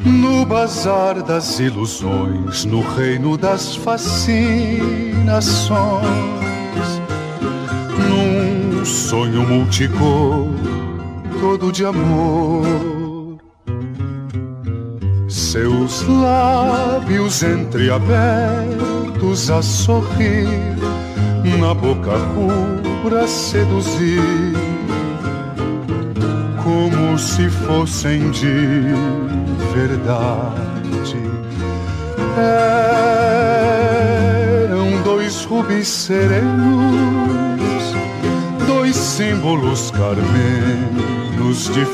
no 0.04 0.44
bazar 0.44 1.22
das 1.22 1.58
ilusões, 1.58 2.66
no 2.66 2.82
reino 2.82 3.38
das 3.38 3.74
fascinações, 3.76 5.72
num 8.08 8.84
sonho 8.84 9.48
multicor 9.48 10.48
todo 11.40 11.72
de 11.72 11.86
amor. 11.86 13.01
Seus 15.52 16.00
lábios 16.08 17.42
entreabertos 17.42 19.50
a 19.50 19.60
sorrir, 19.60 20.48
na 21.60 21.74
boca 21.74 22.16
rubra 22.16 23.24
a 23.24 23.28
seduzir, 23.28 24.22
como 26.64 27.18
se 27.18 27.50
fossem 27.50 28.30
de 28.30 28.94
verdade. 29.74 31.20
Eram 34.64 35.02
dois 35.02 35.44
rubis 35.44 35.86
serenos, 35.86 37.94
dois 38.66 38.96
símbolos 38.96 39.90
carmenos 39.90 41.70
de 41.74 41.84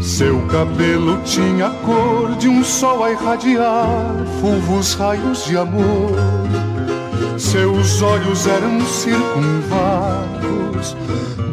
Seu 0.00 0.40
cabelo 0.48 1.18
tinha 1.24 1.68
a 1.68 1.70
cor 1.70 2.36
de 2.36 2.48
um 2.48 2.62
sol 2.62 3.02
a 3.04 3.10
irradiar 3.10 4.14
fulvos 4.40 4.92
raios 4.94 5.46
de 5.46 5.56
amor. 5.56 6.12
Seus 7.38 8.02
olhos 8.02 8.46
eram 8.46 8.80
circunvalos 8.82 10.94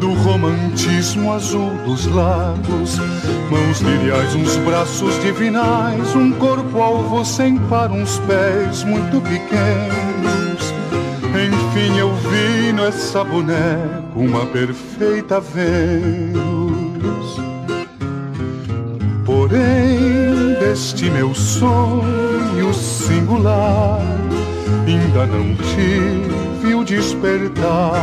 do 0.00 0.12
romantismo 0.22 1.32
azul 1.32 1.70
dos 1.86 2.04
lagos. 2.06 2.98
Mãos 3.50 3.80
liriais, 3.80 4.34
uns 4.34 4.56
braços 4.58 5.18
divinais, 5.22 6.14
um 6.14 6.30
corpo 6.32 6.82
alvo 6.82 7.24
sem 7.24 7.56
par, 7.68 7.90
uns 7.90 8.18
pés 8.20 8.84
muito 8.84 9.20
pequenos. 9.22 10.74
Enfim, 11.30 11.98
eu 11.98 12.14
vi 12.14 12.72
nessa 12.72 13.22
boneca 13.24 13.97
uma 14.18 14.44
perfeita 14.46 15.40
Vênus. 15.40 17.36
Porém, 19.24 20.54
deste 20.58 21.08
meu 21.08 21.32
sonho 21.34 22.74
singular, 22.74 24.02
ainda 24.86 25.24
não 25.26 25.54
tive 25.54 26.74
o 26.74 26.82
despertar 26.82 27.94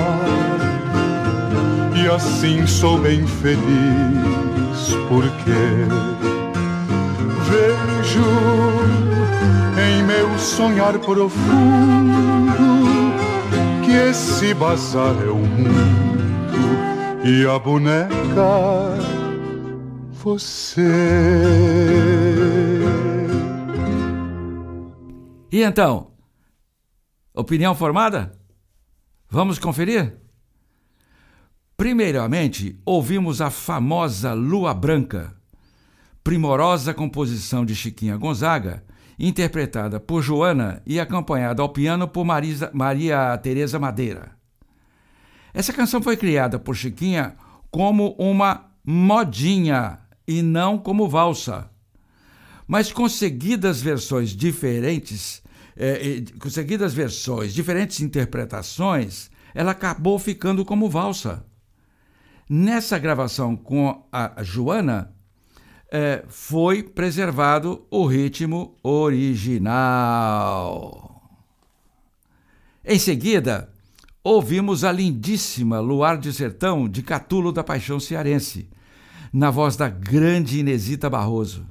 e 1.94 2.08
assim 2.08 2.66
sou 2.66 2.98
bem 2.98 3.28
feliz, 3.28 4.96
porque 5.10 5.52
vejo 7.50 8.24
em 9.78 10.04
meu 10.04 10.40
sonhar 10.40 10.98
profundo 11.00 12.16
que 13.84 13.92
esse 13.92 14.54
bazar 14.54 15.16
é 15.22 15.30
o 15.30 15.36
mundo 15.36 16.05
e 17.26 17.44
a 17.48 17.58
boneca 17.58 18.14
você. 20.12 20.82
E 25.52 25.64
então? 25.64 26.12
Opinião 27.34 27.74
formada? 27.74 28.32
Vamos 29.28 29.58
conferir? 29.58 30.18
Primeiramente, 31.76 32.80
ouvimos 32.86 33.42
a 33.42 33.50
famosa 33.50 34.34
Lua 34.34 34.74
Branca, 34.74 35.36
primorosa 36.24 36.94
composição 36.94 37.66
de 37.66 37.76
Chiquinha 37.76 38.18
Gonzaga, 38.18 38.84
interpretada 39.18 40.00
por 40.00 40.22
Joana 40.22 40.82
e 40.86 41.00
acompanhada 41.00 41.64
ao 41.64 41.70
piano 41.70 42.08
por 42.08 42.24
Marisa, 42.24 42.70
Maria 42.72 43.36
Teresa 43.40 43.80
Madeira. 43.80 44.35
Essa 45.56 45.72
canção 45.72 46.02
foi 46.02 46.18
criada 46.18 46.60
por 46.60 46.76
Chiquinha 46.76 47.34
como 47.72 48.14
uma 48.20 48.70
modinha 48.84 50.00
e 50.28 50.42
não 50.42 50.78
como 50.78 51.08
valsa. 51.08 51.70
Mas 52.68 52.92
com 52.92 53.08
seguidas 53.08 53.82
versões 53.82 54.32
diferentes, 54.36 55.42
é, 55.78 56.22
com 56.40 56.50
seguidas 56.50 56.94
versões, 56.94 57.54
diferentes 57.54 58.02
interpretações, 58.02 59.32
ela 59.54 59.72
acabou 59.72 60.20
ficando 60.20 60.66
como 60.66 60.90
valsa. 60.90 61.46
Nessa 62.50 63.00
gravação 63.00 63.56
com 63.56 64.06
a 64.12 64.44
Joana, 64.44 65.16
é, 65.90 66.26
foi 66.28 66.84
preservado 66.84 67.88
o 67.90 68.06
ritmo 68.06 68.78
original. 68.84 69.72
Em 72.84 73.00
seguida, 73.00 73.74
ouvimos 74.26 74.84
a 74.84 74.92
lindíssima 74.92 75.80
Luar 75.80 76.18
de 76.18 76.34
Sertão 76.34 76.90
de 76.90 77.04
Catulo 77.04 77.52
da 77.52 77.64
Paixão 77.64 78.00
Cearense, 78.00 78.68
na 79.32 79.52
voz 79.52 79.76
da 79.76 79.88
grande 79.88 80.60
Inesita 80.60 81.08
Barroso. 81.08 81.64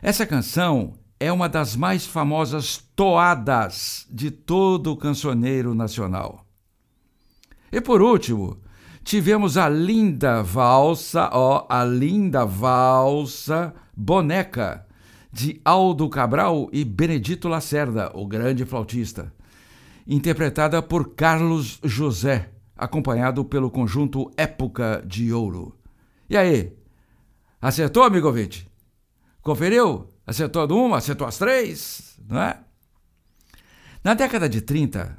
Essa 0.00 0.24
canção 0.24 0.92
é 1.18 1.32
uma 1.32 1.48
das 1.48 1.74
mais 1.74 2.06
famosas 2.06 2.80
toadas 2.94 4.06
de 4.08 4.30
todo 4.30 4.92
o 4.92 4.96
cancioneiro 4.96 5.74
nacional. 5.74 6.46
E 7.72 7.80
por 7.80 8.00
último, 8.00 8.58
tivemos 9.02 9.56
a 9.56 9.68
linda 9.68 10.40
valsa, 10.40 11.30
ó, 11.32 11.66
a 11.68 11.84
linda 11.84 12.44
valsa 12.44 13.74
Boneca, 13.92 14.86
de 15.32 15.60
Aldo 15.64 16.08
Cabral 16.08 16.68
e 16.72 16.84
Benedito 16.84 17.48
Lacerda, 17.48 18.12
o 18.14 18.24
grande 18.24 18.64
flautista, 18.64 19.32
interpretada 20.06 20.82
por 20.82 21.14
Carlos 21.14 21.78
José, 21.82 22.50
acompanhado 22.76 23.44
pelo 23.44 23.70
conjunto 23.70 24.30
Época 24.36 25.02
de 25.06 25.32
Ouro. 25.32 25.76
E 26.28 26.36
aí? 26.36 26.72
Acertou, 27.60 28.02
amigo 28.02 28.26
ouvinte? 28.26 28.68
Conferiu? 29.40 30.08
Acertou 30.26 30.66
uma, 30.72 30.98
acertou 30.98 31.26
as 31.26 31.38
três, 31.38 32.18
não 32.28 32.40
é? 32.40 32.58
Na 34.02 34.14
década 34.14 34.48
de 34.48 34.60
30, 34.60 35.16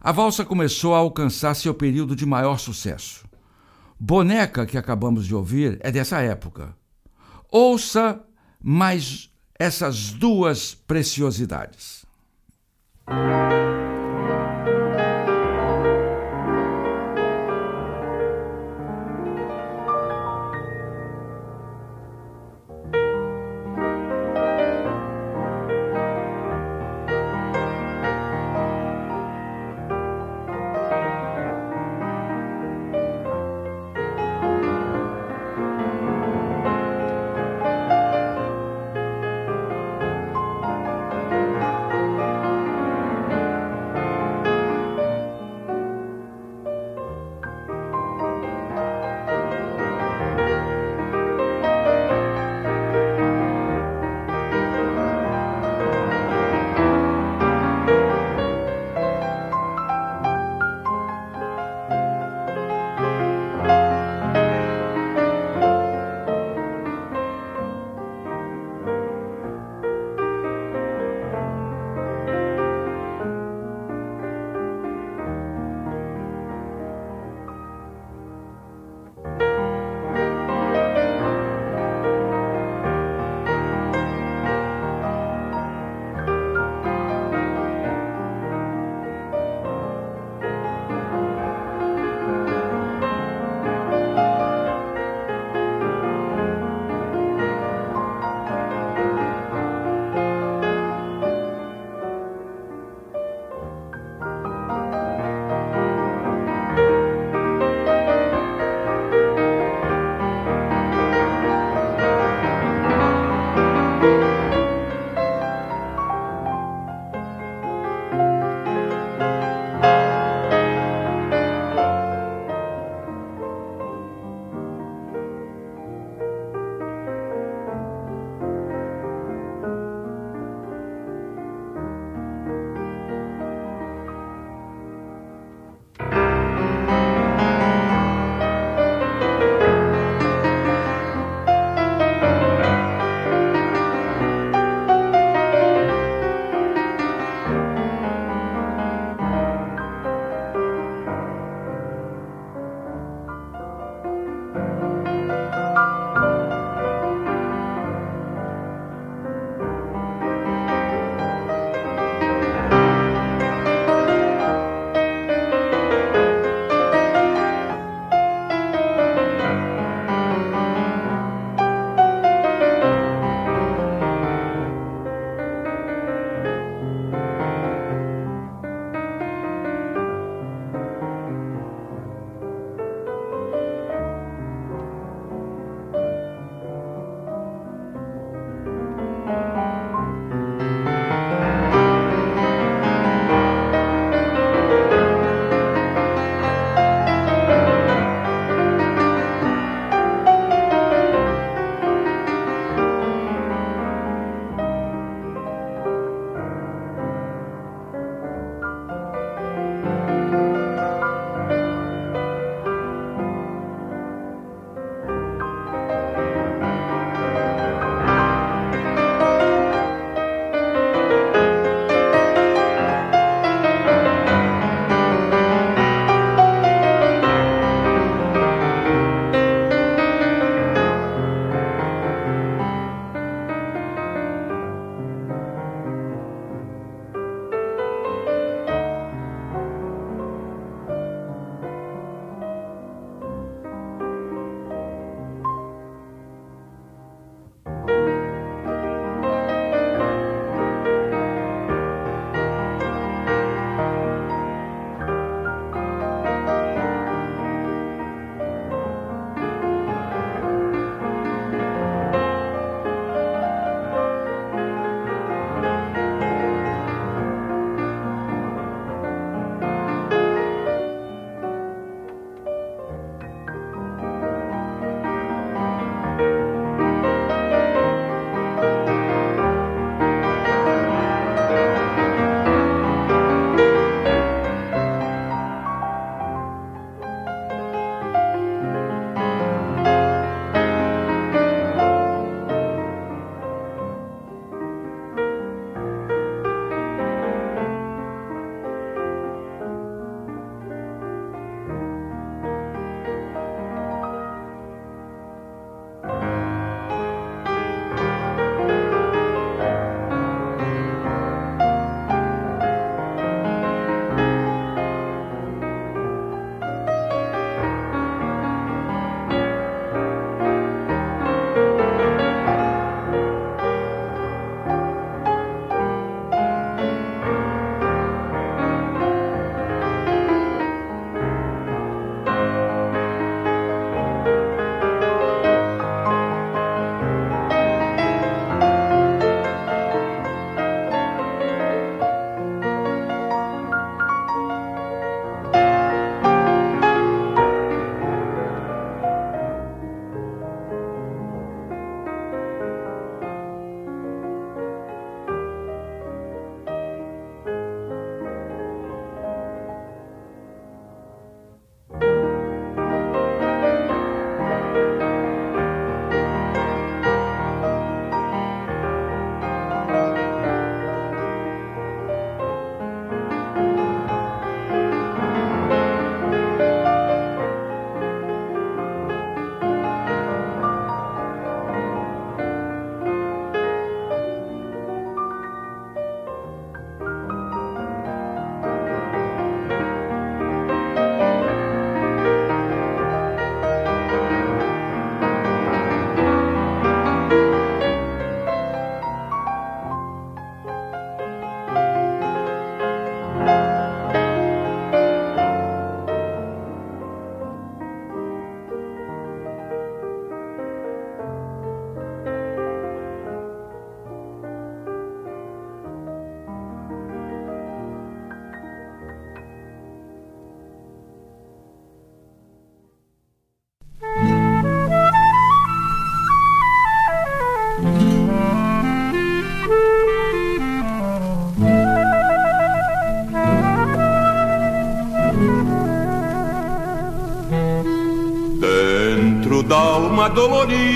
a 0.00 0.12
valsa 0.12 0.44
começou 0.44 0.94
a 0.94 0.98
alcançar 0.98 1.54
seu 1.54 1.74
período 1.74 2.14
de 2.14 2.24
maior 2.24 2.58
sucesso. 2.58 3.28
Boneca, 3.98 4.64
que 4.64 4.78
acabamos 4.78 5.26
de 5.26 5.34
ouvir, 5.34 5.78
é 5.82 5.90
dessa 5.90 6.20
época. 6.20 6.74
Ouça 7.50 8.20
mais 8.62 9.30
essas 9.58 10.12
duas 10.12 10.74
preciosidades. 10.74 12.06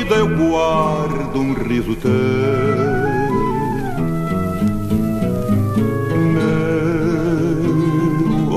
Dolorida 0.05 0.14
eu 0.16 0.28
guardo 0.36 1.38
um 1.38 1.55
riso 1.55 1.96
teu. 1.96 2.11
Meu 6.32 6.52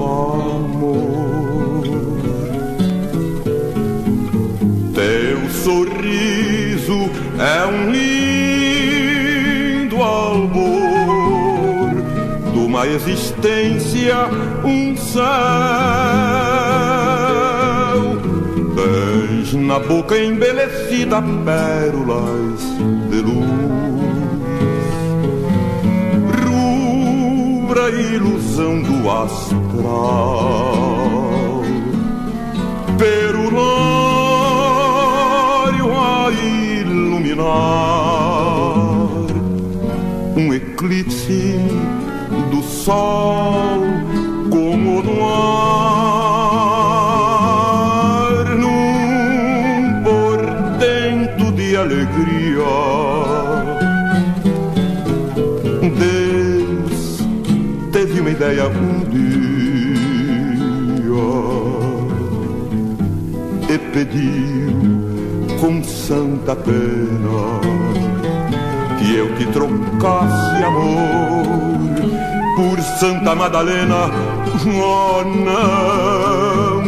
amor, 0.05 1.83
teu 4.93 5.49
sorriso 5.49 7.09
é 7.39 7.65
um 7.65 7.91
lindo 9.85 10.01
albor 10.01 10.67
de 12.51 12.59
uma 12.59 12.87
existência, 12.87 14.27
um 14.63 14.95
céu 14.97 15.56
na 19.77 19.83
boca 19.85 20.17
embellecida 20.17 21.21
pérolas 21.45 22.61
de 23.11 23.21
luz. 23.21 23.45
Rubra 26.43 27.89
ilusão 27.91 28.81
do 28.81 29.07
astral, 29.11 29.53
perulário 32.97 33.67
a 35.95 36.31
iluminar 36.31 37.45
um 40.35 40.53
eclipse 40.55 41.59
do 42.49 42.63
sol 42.63 43.79
como 44.49 45.03
no 45.03 45.23
ar 45.23 45.96
ideia 58.47 58.69
um 58.69 59.03
dia 59.09 59.27
e 63.69 63.77
pediu 63.91 64.71
com 65.59 65.83
santa 65.83 66.55
pena 66.55 67.59
que 68.97 69.15
eu 69.15 69.35
te 69.35 69.45
trocasse 69.47 70.63
amor 70.63 71.45
por 72.55 72.79
Santa 72.99 73.35
Madalena. 73.35 74.09
Oh, 74.65 75.23
não, 75.23 76.83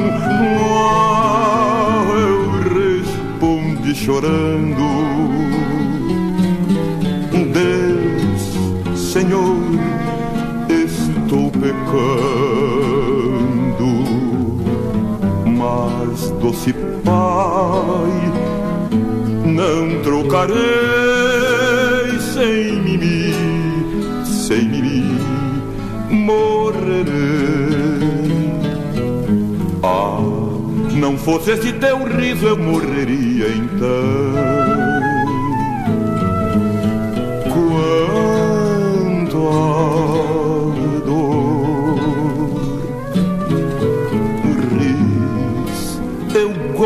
oh, 0.71 2.15
eu 2.15 2.39
respondi 3.03 3.93
chorando. 3.95 4.98
Mas 15.45 16.29
doce 16.41 16.73
Pai, 17.03 18.11
não 19.45 20.01
trocarei 20.03 20.57
sem 22.33 22.81
mim, 22.81 23.33
sem 24.23 24.67
mim 24.67 25.19
morrerei. 26.09 27.09
Ah, 29.83 30.19
não 30.95 31.17
fosse 31.17 31.51
esse 31.51 31.73
teu 31.73 32.03
riso, 32.05 32.45
eu 32.47 32.57
morreria 32.57 33.47
então. 33.49 34.58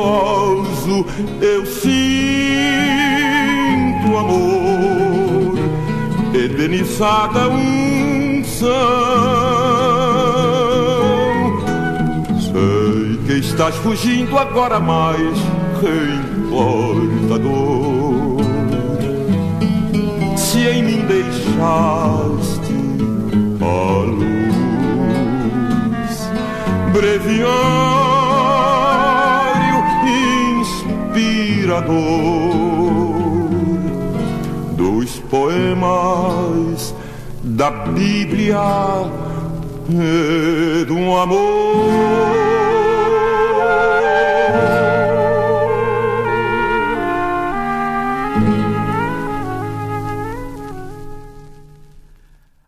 Gozo, 0.04 1.06
eu 1.42 1.66
sinto 1.66 1.94
amor, 4.18 5.58
edenizada 6.34 7.48
unção. 7.48 8.74
Sei 12.42 13.18
que 13.26 13.34
estás 13.40 13.76
fugindo 13.76 14.38
agora, 14.38 14.80
mas 14.80 15.18
que 15.80 15.96
importa 16.38 17.40
dor? 17.40 18.44
Se 20.36 20.60
em 20.68 20.84
mim 20.84 21.06
deixaste 21.08 22.74
a 23.62 24.04
luz, 24.04 24.94
breviário 26.92 28.03
inspirador 31.74 31.94
dos 34.76 35.20
poemas 35.22 36.94
da 37.44 37.72
Bíblia 37.72 38.60
e 39.90 40.86
do 40.86 41.16
amor. 41.16 42.14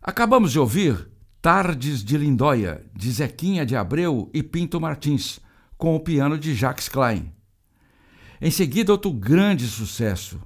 Acabamos 0.02 0.50
de 0.50 0.58
ouvir 0.58 1.08
Tardes 1.42 2.02
de 2.02 2.16
Lindóia, 2.16 2.82
de 2.94 3.10
Zequinha 3.10 3.64
de 3.64 3.76
Abreu 3.76 4.30
e 4.32 4.42
Pinto 4.42 4.80
Martins, 4.80 5.38
com 5.76 5.94
o 5.94 6.00
piano 6.00 6.38
de 6.38 6.54
Jacques 6.54 6.88
Klein. 6.88 7.35
Em 8.40 8.50
seguida, 8.50 8.92
outro 8.92 9.10
grande 9.10 9.66
sucesso, 9.66 10.40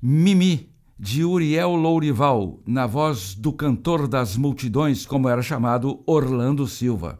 Mimi, 0.00 0.70
de 0.98 1.24
Uriel 1.24 1.74
Lourival, 1.74 2.60
na 2.66 2.86
voz 2.86 3.34
do 3.34 3.52
cantor 3.52 4.06
das 4.06 4.36
multidões, 4.36 5.04
como 5.04 5.28
era 5.28 5.42
chamado 5.42 6.02
Orlando 6.06 6.66
Silva. 6.66 7.18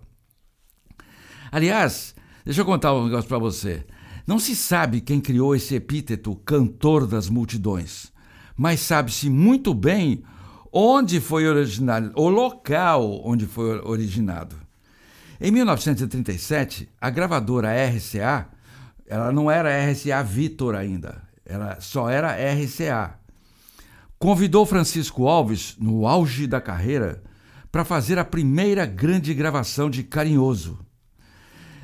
Aliás, 1.51 2.15
deixa 2.45 2.61
eu 2.61 2.65
contar 2.65 2.95
um 2.95 3.05
negócio 3.05 3.29
para 3.29 3.39
você. 3.39 3.85
Não 4.27 4.39
se 4.39 4.55
sabe 4.55 5.01
quem 5.01 5.21
criou 5.21 5.55
esse 5.55 5.75
epíteto 5.75 6.35
cantor 6.37 7.07
das 7.07 7.29
multidões, 7.29 8.13
mas 8.57 8.81
sabe-se 8.81 9.29
muito 9.29 9.75
bem 9.75 10.23
onde 10.73 11.21
foi 11.21 11.47
originado, 11.47 12.13
o 12.17 12.29
local 12.29 13.21
onde 13.25 13.47
foi 13.47 13.81
originado. 13.81 14.57
Em 15.41 15.51
1937, 15.51 16.89
a 17.01 17.11
gravadora 17.11 17.69
RCA, 17.71 18.49
ela 19.07 19.33
não 19.33 19.51
era 19.51 19.91
RCA 19.91 20.23
Victor 20.23 20.75
ainda, 20.75 21.23
ela 21.45 21.81
só 21.81 22.09
era 22.09 22.35
RCA. 22.35 23.19
Convidou 24.19 24.65
Francisco 24.65 25.27
Alves, 25.27 25.77
no 25.79 26.07
auge 26.07 26.47
da 26.47 26.61
carreira, 26.61 27.23
para 27.71 27.85
fazer 27.85 28.19
a 28.19 28.25
primeira 28.25 28.87
grande 28.87 29.35
gravação 29.35 29.91
de 29.91 30.03
Carinhoso. 30.03 30.79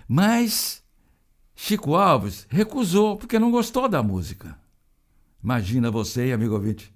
Mas 0.09 0.83
Chico 1.55 1.95
Alves 1.95 2.47
recusou 2.49 3.17
porque 3.17 3.39
não 3.39 3.51
gostou 3.51 3.89
da 3.89 4.03
música. 4.03 4.57
Imagina 5.43 5.91
você, 5.91 6.33
amigo 6.33 6.55
ouvinte. 6.55 6.93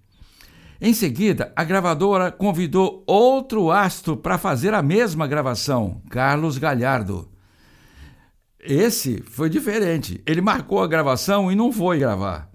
Em 0.81 0.93
seguida, 0.93 1.53
a 1.55 1.65
gravadora 1.65 2.33
convidou 2.33 3.05
outro 3.07 3.71
astro 3.71 4.17
para 4.17 4.39
fazer 4.39 4.75
a 4.75 4.83
mesma 4.83 5.27
gravação, 5.27 6.03
Carlos 6.11 6.59
Galhardo. 6.59 7.34
Esse 8.65 9.23
foi 9.23 9.51
diferente. 9.51 10.23
Ele 10.25 10.41
marcou 10.41 10.83
a 10.83 10.87
gravação 10.87 11.53
e 11.53 11.55
não 11.55 11.71
foi 11.71 11.99
gravar. 11.99 12.51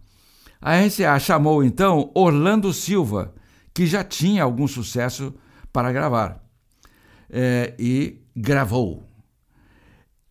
A 0.60 0.76
RCA 0.80 1.20
chamou 1.20 1.64
então 1.64 2.10
Orlando 2.16 2.74
Silva, 2.74 3.34
que 3.74 3.86
já 3.86 4.04
tinha 4.04 4.44
algum 4.44 4.68
sucesso 4.68 5.34
para 5.72 5.92
gravar, 5.92 6.44
é, 7.30 7.76
e 7.78 8.22
gravou. 8.36 9.04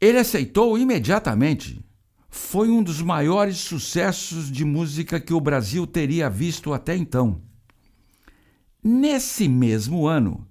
Ele 0.00 0.18
aceitou 0.18 0.76
imediatamente. 0.76 1.84
Foi 2.28 2.68
um 2.68 2.82
dos 2.82 3.00
maiores 3.00 3.58
sucessos 3.58 4.50
de 4.50 4.64
música 4.64 5.20
que 5.20 5.32
o 5.32 5.40
Brasil 5.40 5.86
teria 5.86 6.28
visto 6.28 6.72
até 6.72 6.96
então. 6.96 7.40
Nesse 8.82 9.48
mesmo 9.48 10.06
ano, 10.06 10.47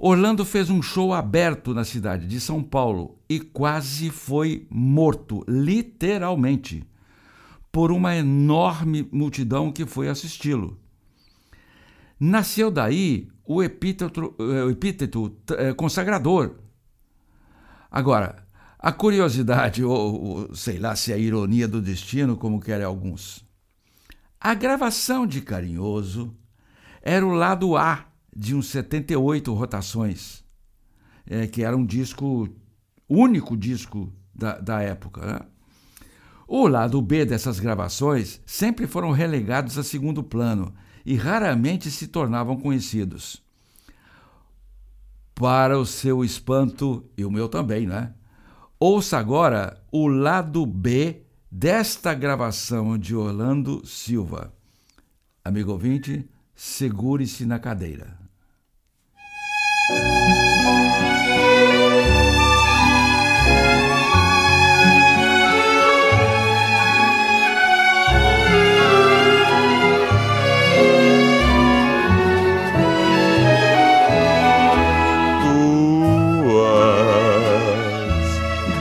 Orlando 0.00 0.44
fez 0.44 0.70
um 0.70 0.80
show 0.80 1.12
aberto 1.12 1.74
na 1.74 1.84
cidade 1.84 2.24
de 2.28 2.40
São 2.40 2.62
Paulo 2.62 3.18
e 3.28 3.40
quase 3.40 4.10
foi 4.10 4.64
morto, 4.70 5.44
literalmente, 5.48 6.86
por 7.72 7.90
uma 7.90 8.14
enorme 8.14 9.08
multidão 9.10 9.72
que 9.72 9.84
foi 9.84 10.08
assisti-lo. 10.08 10.78
Nasceu 12.18 12.70
daí 12.70 13.28
o 13.44 13.60
epíteto, 13.60 14.34
o 14.38 14.70
epíteto 14.70 15.36
eh, 15.50 15.74
consagrador. 15.74 16.54
Agora, 17.90 18.46
A 18.80 18.92
curiosidade, 18.92 19.82
ou, 19.82 20.22
ou 20.22 20.54
sei 20.54 20.78
lá 20.78 20.94
se 20.94 21.10
é 21.10 21.16
a 21.16 21.18
ironia 21.18 21.66
do 21.66 21.82
destino, 21.82 22.36
como 22.36 22.60
querem 22.60 22.86
alguns. 22.86 23.44
A 24.40 24.54
gravação 24.54 25.26
de 25.26 25.40
Carinhoso 25.40 26.32
era 27.02 27.26
o 27.26 27.32
lado 27.32 27.76
A 27.76 28.07
de 28.38 28.54
uns 28.54 28.68
78 28.68 29.52
rotações, 29.52 30.44
é, 31.26 31.48
que 31.48 31.64
era 31.64 31.76
um 31.76 31.84
disco, 31.84 32.48
único 33.08 33.56
disco 33.56 34.12
da, 34.32 34.56
da 34.60 34.80
época. 34.80 35.26
Né? 35.26 35.40
O 36.46 36.68
lado 36.68 37.02
B 37.02 37.24
dessas 37.24 37.58
gravações 37.58 38.40
sempre 38.46 38.86
foram 38.86 39.10
relegados 39.10 39.76
a 39.76 39.82
segundo 39.82 40.22
plano 40.22 40.72
e 41.04 41.16
raramente 41.16 41.90
se 41.90 42.06
tornavam 42.06 42.56
conhecidos. 42.56 43.42
Para 45.34 45.76
o 45.76 45.84
seu 45.84 46.24
espanto, 46.24 47.04
e 47.16 47.24
o 47.24 47.30
meu 47.32 47.48
também, 47.48 47.88
né? 47.88 48.14
Ouça 48.78 49.18
agora 49.18 49.82
o 49.90 50.06
lado 50.06 50.64
B 50.64 51.22
desta 51.50 52.14
gravação 52.14 52.96
de 52.96 53.16
Orlando 53.16 53.84
Silva. 53.84 54.52
Amigo 55.44 55.72
ouvinte, 55.72 56.28
segure-se 56.54 57.44
na 57.44 57.58
cadeira. 57.58 58.27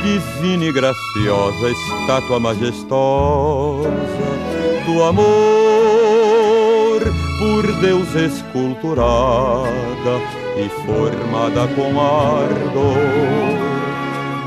Divina 0.03 0.65
e 0.65 0.71
graciosa 0.73 1.71
estátua 1.71 2.39
majestosa 2.39 3.89
do 4.85 5.03
amor 5.03 5.66
Deus 7.81 8.15
esculturada 8.15 9.67
e 10.57 10.69
formada 10.85 11.67
com 11.75 11.99
ardor 11.99 13.77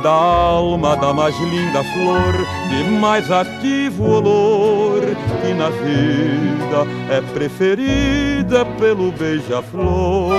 da 0.03 0.11
alma 0.11 0.97
da 0.97 1.13
mais 1.13 1.39
linda 1.39 1.85
flor, 1.85 2.33
de 2.69 2.85
mais 2.91 3.31
ativo 3.31 4.05
olor, 4.05 5.03
que 5.43 5.53
na 5.55 5.69
vida 5.69 6.87
é 7.11 7.21
preferida 7.33 8.65
pelo 8.79 9.13
beija-flor. 9.13 10.33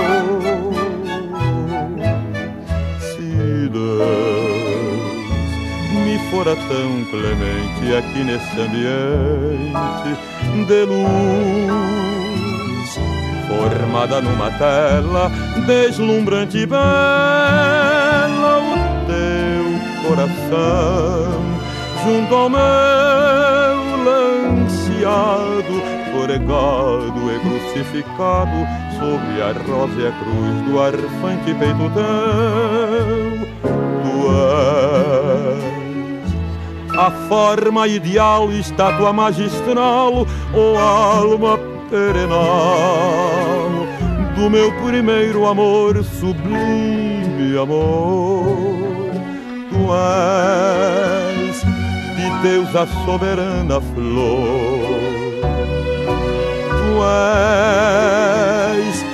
Se 2.98 3.68
Deus 3.68 4.52
me 6.04 6.18
fora 6.30 6.56
tão 6.56 7.04
clemente 7.04 7.94
aqui 7.96 8.24
nesse 8.24 8.60
ambiente 8.60 10.16
de 10.66 10.84
luz, 10.84 12.01
formada 13.52 14.20
numa 14.22 14.50
tela 14.52 15.30
deslumbrante 15.66 16.58
e 16.58 16.66
bela, 16.66 16.82
o 18.58 18.74
teu 19.06 20.08
coração 20.08 21.42
junto 22.02 22.34
ao 22.34 22.48
meu 22.48 22.60
lanceado, 24.04 25.74
pregado 26.12 27.30
e 27.30 27.38
crucificado 27.40 28.58
sobre 28.98 29.42
a 29.42 29.52
rosa 29.66 30.00
e 30.00 30.06
a 30.06 30.12
cruz 30.12 30.54
do 30.66 30.80
arfante 30.80 31.54
peito 31.54 31.90
teu. 31.94 33.32
Tu 34.02 34.14
és 35.38 35.62
a 36.98 37.10
forma 37.28 37.86
ideal, 37.86 38.50
estátua 38.52 39.12
magistral, 39.12 40.26
ou 40.54 40.78
alma 40.78 41.71
perenal 41.92 43.70
do 44.34 44.48
meu 44.48 44.72
primeiro 44.80 45.46
amor, 45.46 46.02
sublime 46.02 47.58
amor. 47.58 49.12
Tu 49.68 49.76
és 49.92 51.60
de 52.16 52.30
Deus 52.42 52.74
a 52.74 52.86
soberana 53.04 53.78
flor. 53.78 54.88
Tu 56.78 57.04
és 58.80 59.04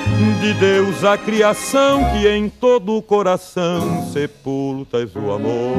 de 0.40 0.54
Deus 0.54 1.02
a 1.02 1.18
criação 1.18 2.04
que 2.12 2.28
em 2.28 2.48
todo 2.48 2.96
o 2.96 3.02
coração 3.02 4.06
sepultas 4.12 5.16
o 5.16 5.32
amor. 5.32 5.74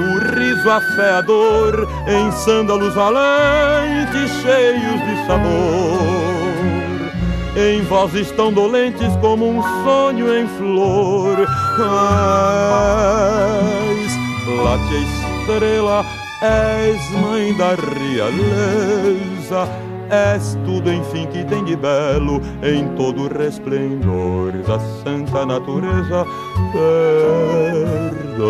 O 0.00 0.18
riso, 0.34 0.70
a 0.70 0.80
fé, 0.80 1.10
a 1.18 1.20
dor, 1.20 1.86
em 2.08 2.32
sândalos 2.32 2.94
valentes 2.94 4.30
cheios 4.42 5.00
de 5.04 5.26
sabor. 5.26 6.40
Em 7.56 7.82
vozes 7.82 8.30
tão 8.32 8.50
dolentes 8.50 9.14
como 9.20 9.46
um 9.46 9.62
sonho 9.84 10.34
em 10.34 10.48
flor. 10.56 11.46
És, 13.90 14.12
late 14.64 14.94
estrela, 15.42 16.06
és 16.40 17.10
mãe 17.20 17.52
da 17.54 17.74
realeza. 17.74 19.68
És 20.10 20.56
tudo, 20.64 20.90
enfim, 20.92 21.26
que 21.26 21.44
tem 21.44 21.62
de 21.64 21.76
belo 21.76 22.40
em 22.62 22.88
todo 22.96 23.24
o 23.24 23.28
resplendor 23.28 24.52
da 24.66 24.80
santa 25.04 25.44
natureza. 25.44 26.24
Perdão 28.32 28.40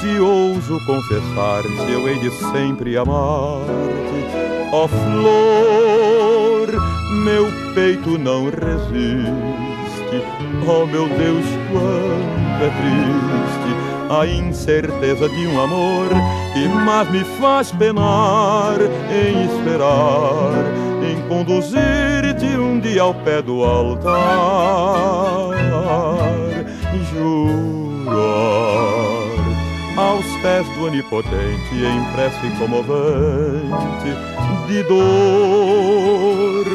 se 0.00 0.18
ouso 0.18 0.78
confessar-te, 0.86 1.92
eu 1.92 2.08
hei 2.08 2.18
de 2.18 2.30
sempre 2.30 2.96
amar-te. 2.96 3.70
Ó 4.72 4.88
flor, 4.88 6.68
meu 7.24 7.46
peito 7.74 8.18
não 8.18 8.44
resiste. 8.44 10.22
Ó 10.66 10.86
meu 10.86 11.06
Deus, 11.06 11.44
quanto 11.70 12.64
é 12.64 12.70
triste 12.70 13.90
a 14.10 14.26
incerteza 14.26 15.28
de 15.28 15.46
um 15.46 15.60
amor 15.60 16.08
que 16.52 16.66
mais 16.68 17.10
me 17.10 17.22
faz 17.38 17.70
penar 17.70 18.76
em 19.10 19.44
esperar, 19.44 20.50
em 21.02 21.20
conduzir-te 21.28 22.56
um 22.56 22.80
dia 22.80 23.02
ao 23.02 23.14
pé 23.14 23.40
do 23.42 23.62
altar. 23.62 24.10
Jurar 27.12 28.10
aos 28.16 29.09
pés 30.42 30.66
do 30.70 30.84
Onipotente 30.86 31.74
em 31.74 32.04
prece 32.12 32.50
comovente 32.58 34.10
de 34.66 34.82
dor 34.84 36.66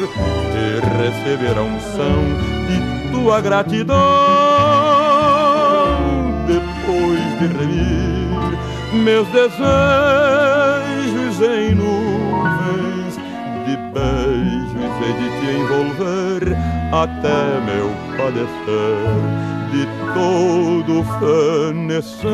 e 0.54 0.80
receber 0.96 1.58
a 1.58 1.62
unção 1.62 2.22
de 2.68 2.78
tua 3.10 3.40
gratidão. 3.40 3.96
Depois 6.46 7.38
de 7.38 7.46
remir 7.58 8.58
meus 8.92 9.26
desejos 9.28 9.56
em 11.40 11.74
nuvens 11.74 13.18
de 13.66 13.76
beijos 13.92 14.96
e 15.02 15.12
de 15.12 15.28
te 15.40 15.46
envolver 15.58 16.42
até 16.92 17.60
meu 17.64 17.88
padecer 18.16 19.55
de 19.72 19.86
todo 20.14 21.04
fenecer. 21.20 22.26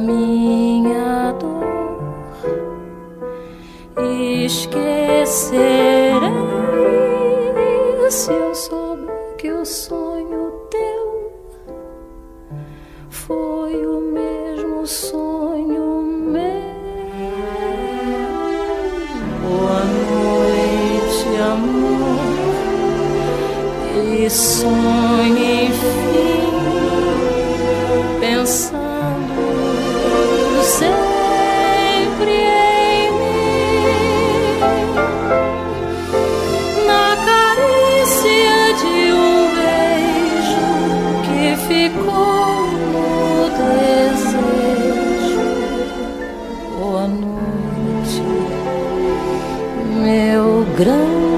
Minha 0.00 1.32
dor 1.32 1.70
esquecerei 4.46 5.60
se 8.10 8.32
eu 8.32 8.54
souber 8.54 9.36
que 9.38 9.52
o 9.52 9.64
sonho 9.64 10.52
teu 10.68 11.32
foi 13.08 13.86
o 13.86 14.00
mesmo 14.00 14.84
sonho 14.86 16.02
meu. 16.02 16.40
Boa 19.42 19.84
noite, 20.08 21.28
amor, 21.52 22.18
e 24.18 24.28
sonhe 24.28 25.66
enfim, 25.66 26.50
pensando 28.20 28.79
grande 50.80 51.29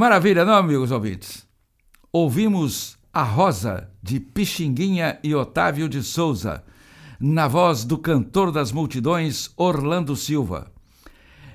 maravilha, 0.00 0.46
não, 0.46 0.54
amigos 0.54 0.90
ouvintes? 0.90 1.46
Ouvimos 2.10 2.96
A 3.12 3.22
Rosa, 3.22 3.90
de 4.02 4.18
Pixinguinha 4.18 5.18
e 5.22 5.34
Otávio 5.34 5.90
de 5.90 6.02
Souza, 6.02 6.64
na 7.20 7.46
voz 7.46 7.84
do 7.84 7.98
cantor 7.98 8.50
das 8.50 8.72
multidões 8.72 9.50
Orlando 9.58 10.16
Silva. 10.16 10.72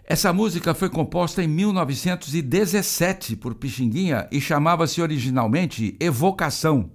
Essa 0.04 0.32
música 0.32 0.76
foi 0.76 0.90
composta 0.90 1.42
em 1.42 1.48
1917 1.48 3.36
por 3.36 3.56
Pixinguinha 3.56 4.28
e 4.32 4.40
chamava-se 4.40 5.02
originalmente 5.02 5.98
Evocação. 6.00 6.92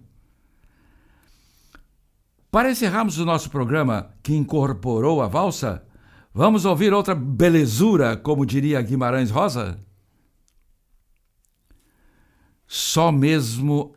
Para 2.48 2.70
encerrarmos 2.70 3.18
o 3.18 3.24
nosso 3.24 3.51
programa 3.51 4.14
que 4.22 4.36
incorporou 4.36 5.20
a 5.20 5.26
valsa, 5.26 5.82
vamos 6.32 6.64
ouvir 6.64 6.92
outra 6.92 7.16
belezura, 7.16 8.16
como 8.16 8.46
diria 8.46 8.80
Guimarães 8.80 9.32
Rosa? 9.32 9.80
Só 12.72 13.10
mesmo 13.10 13.96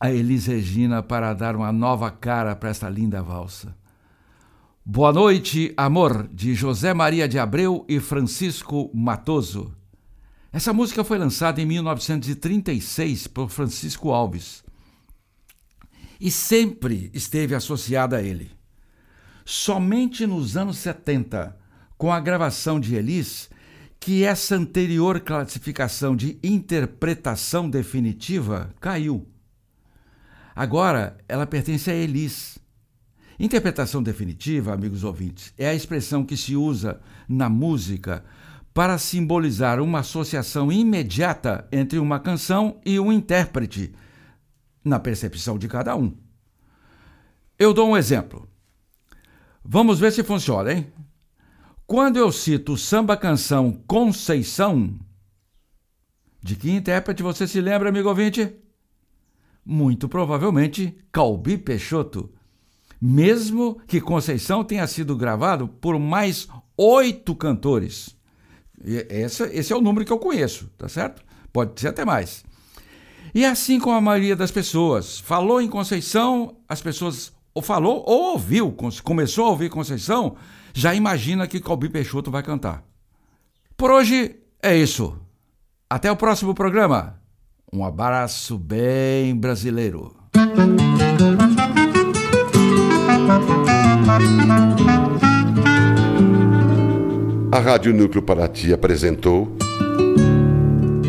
a 0.00 0.10
Elis 0.10 0.46
Regina 0.46 1.02
para 1.02 1.34
dar 1.34 1.54
uma 1.54 1.70
nova 1.70 2.10
cara 2.10 2.56
para 2.56 2.70
esta 2.70 2.88
linda 2.88 3.22
valsa. 3.22 3.76
Boa 4.82 5.12
noite, 5.12 5.74
amor, 5.76 6.26
de 6.32 6.54
José 6.54 6.94
Maria 6.94 7.28
de 7.28 7.38
Abreu 7.38 7.84
e 7.86 8.00
Francisco 8.00 8.90
Matoso. 8.94 9.76
Essa 10.50 10.72
música 10.72 11.04
foi 11.04 11.18
lançada 11.18 11.60
em 11.60 11.66
1936 11.66 13.26
por 13.26 13.50
Francisco 13.50 14.10
Alves 14.10 14.64
e 16.18 16.30
sempre 16.30 17.10
esteve 17.12 17.54
associada 17.54 18.16
a 18.16 18.22
ele. 18.22 18.50
Somente 19.44 20.26
nos 20.26 20.56
anos 20.56 20.78
70, 20.78 21.54
com 21.98 22.10
a 22.10 22.20
gravação 22.20 22.80
de 22.80 22.94
Elis, 22.94 23.50
que 24.04 24.22
essa 24.22 24.54
anterior 24.54 25.18
classificação 25.18 26.14
de 26.14 26.38
interpretação 26.42 27.70
definitiva 27.70 28.68
caiu. 28.78 29.26
Agora 30.54 31.16
ela 31.26 31.46
pertence 31.46 31.90
a 31.90 31.94
Elis. 31.94 32.58
Interpretação 33.40 34.02
definitiva, 34.02 34.74
amigos 34.74 35.04
ouvintes, 35.04 35.54
é 35.56 35.68
a 35.70 35.74
expressão 35.74 36.22
que 36.22 36.36
se 36.36 36.54
usa 36.54 37.00
na 37.26 37.48
música 37.48 38.22
para 38.74 38.98
simbolizar 38.98 39.80
uma 39.80 40.00
associação 40.00 40.70
imediata 40.70 41.66
entre 41.72 41.98
uma 41.98 42.20
canção 42.20 42.78
e 42.84 43.00
um 43.00 43.10
intérprete, 43.10 43.94
na 44.84 45.00
percepção 45.00 45.56
de 45.56 45.66
cada 45.66 45.96
um. 45.96 46.14
Eu 47.58 47.72
dou 47.72 47.88
um 47.88 47.96
exemplo. 47.96 48.46
Vamos 49.64 49.98
ver 49.98 50.12
se 50.12 50.22
funciona, 50.22 50.74
hein? 50.74 50.92
Quando 51.86 52.16
eu 52.16 52.32
cito 52.32 52.78
samba 52.78 53.14
canção 53.14 53.70
Conceição, 53.86 54.98
de 56.42 56.56
que 56.56 56.70
intérprete 56.70 57.22
você 57.22 57.46
se 57.46 57.60
lembra, 57.60 57.90
amigo 57.90 58.08
ouvinte? 58.08 58.54
Muito 59.62 60.08
provavelmente 60.08 60.96
Calbi 61.12 61.58
Peixoto. 61.58 62.32
Mesmo 62.98 63.78
que 63.86 64.00
Conceição 64.00 64.64
tenha 64.64 64.86
sido 64.86 65.14
gravado 65.14 65.68
por 65.68 65.98
mais 65.98 66.48
oito 66.74 67.34
cantores. 67.34 68.16
Esse, 68.82 69.42
esse 69.52 69.70
é 69.70 69.76
o 69.76 69.82
número 69.82 70.06
que 70.06 70.12
eu 70.12 70.18
conheço, 70.18 70.70
tá 70.78 70.88
certo? 70.88 71.22
Pode 71.52 71.78
ser 71.78 71.88
até 71.88 72.02
mais. 72.02 72.44
E 73.34 73.44
assim 73.44 73.78
como 73.78 73.94
a 73.94 74.00
maioria 74.00 74.34
das 74.34 74.50
pessoas 74.50 75.18
falou 75.18 75.60
em 75.60 75.68
Conceição, 75.68 76.56
as 76.66 76.80
pessoas 76.80 77.30
ou 77.52 77.60
falou 77.60 78.02
ou 78.06 78.32
ouviu, 78.32 78.74
começou 79.02 79.46
a 79.46 79.50
ouvir 79.50 79.68
Conceição, 79.68 80.36
já 80.74 80.92
imagina 80.92 81.46
que 81.46 81.60
Calbi 81.60 81.88
Peixoto 81.88 82.30
vai 82.32 82.42
cantar. 82.42 82.82
Por 83.76 83.92
hoje 83.92 84.36
é 84.60 84.76
isso. 84.76 85.16
Até 85.88 86.10
o 86.10 86.16
próximo 86.16 86.52
programa. 86.52 87.20
Um 87.72 87.84
abraço 87.84 88.58
bem 88.58 89.36
brasileiro. 89.36 90.14
A 97.52 97.58
Rádio 97.60 97.94
Núcleo 97.94 98.22
Paraty 98.22 98.72
apresentou 98.72 99.56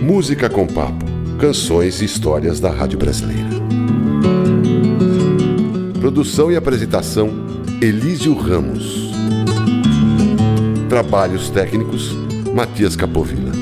Música 0.03 0.47
com 0.47 0.67
Papo, 0.67 1.05
canções 1.39 2.01
e 2.01 2.05
histórias 2.05 2.59
da 2.59 2.69
Rádio 2.69 2.99
Brasileira. 2.99 3.49
Produção 5.99 6.51
e 6.51 6.55
apresentação 6.55 7.29
Elísio 7.81 8.35
Ramos. 8.35 9.14
Trabalhos 10.95 11.49
técnicos 11.49 12.13
Matias 12.53 12.95
Capovilla. 12.95 13.54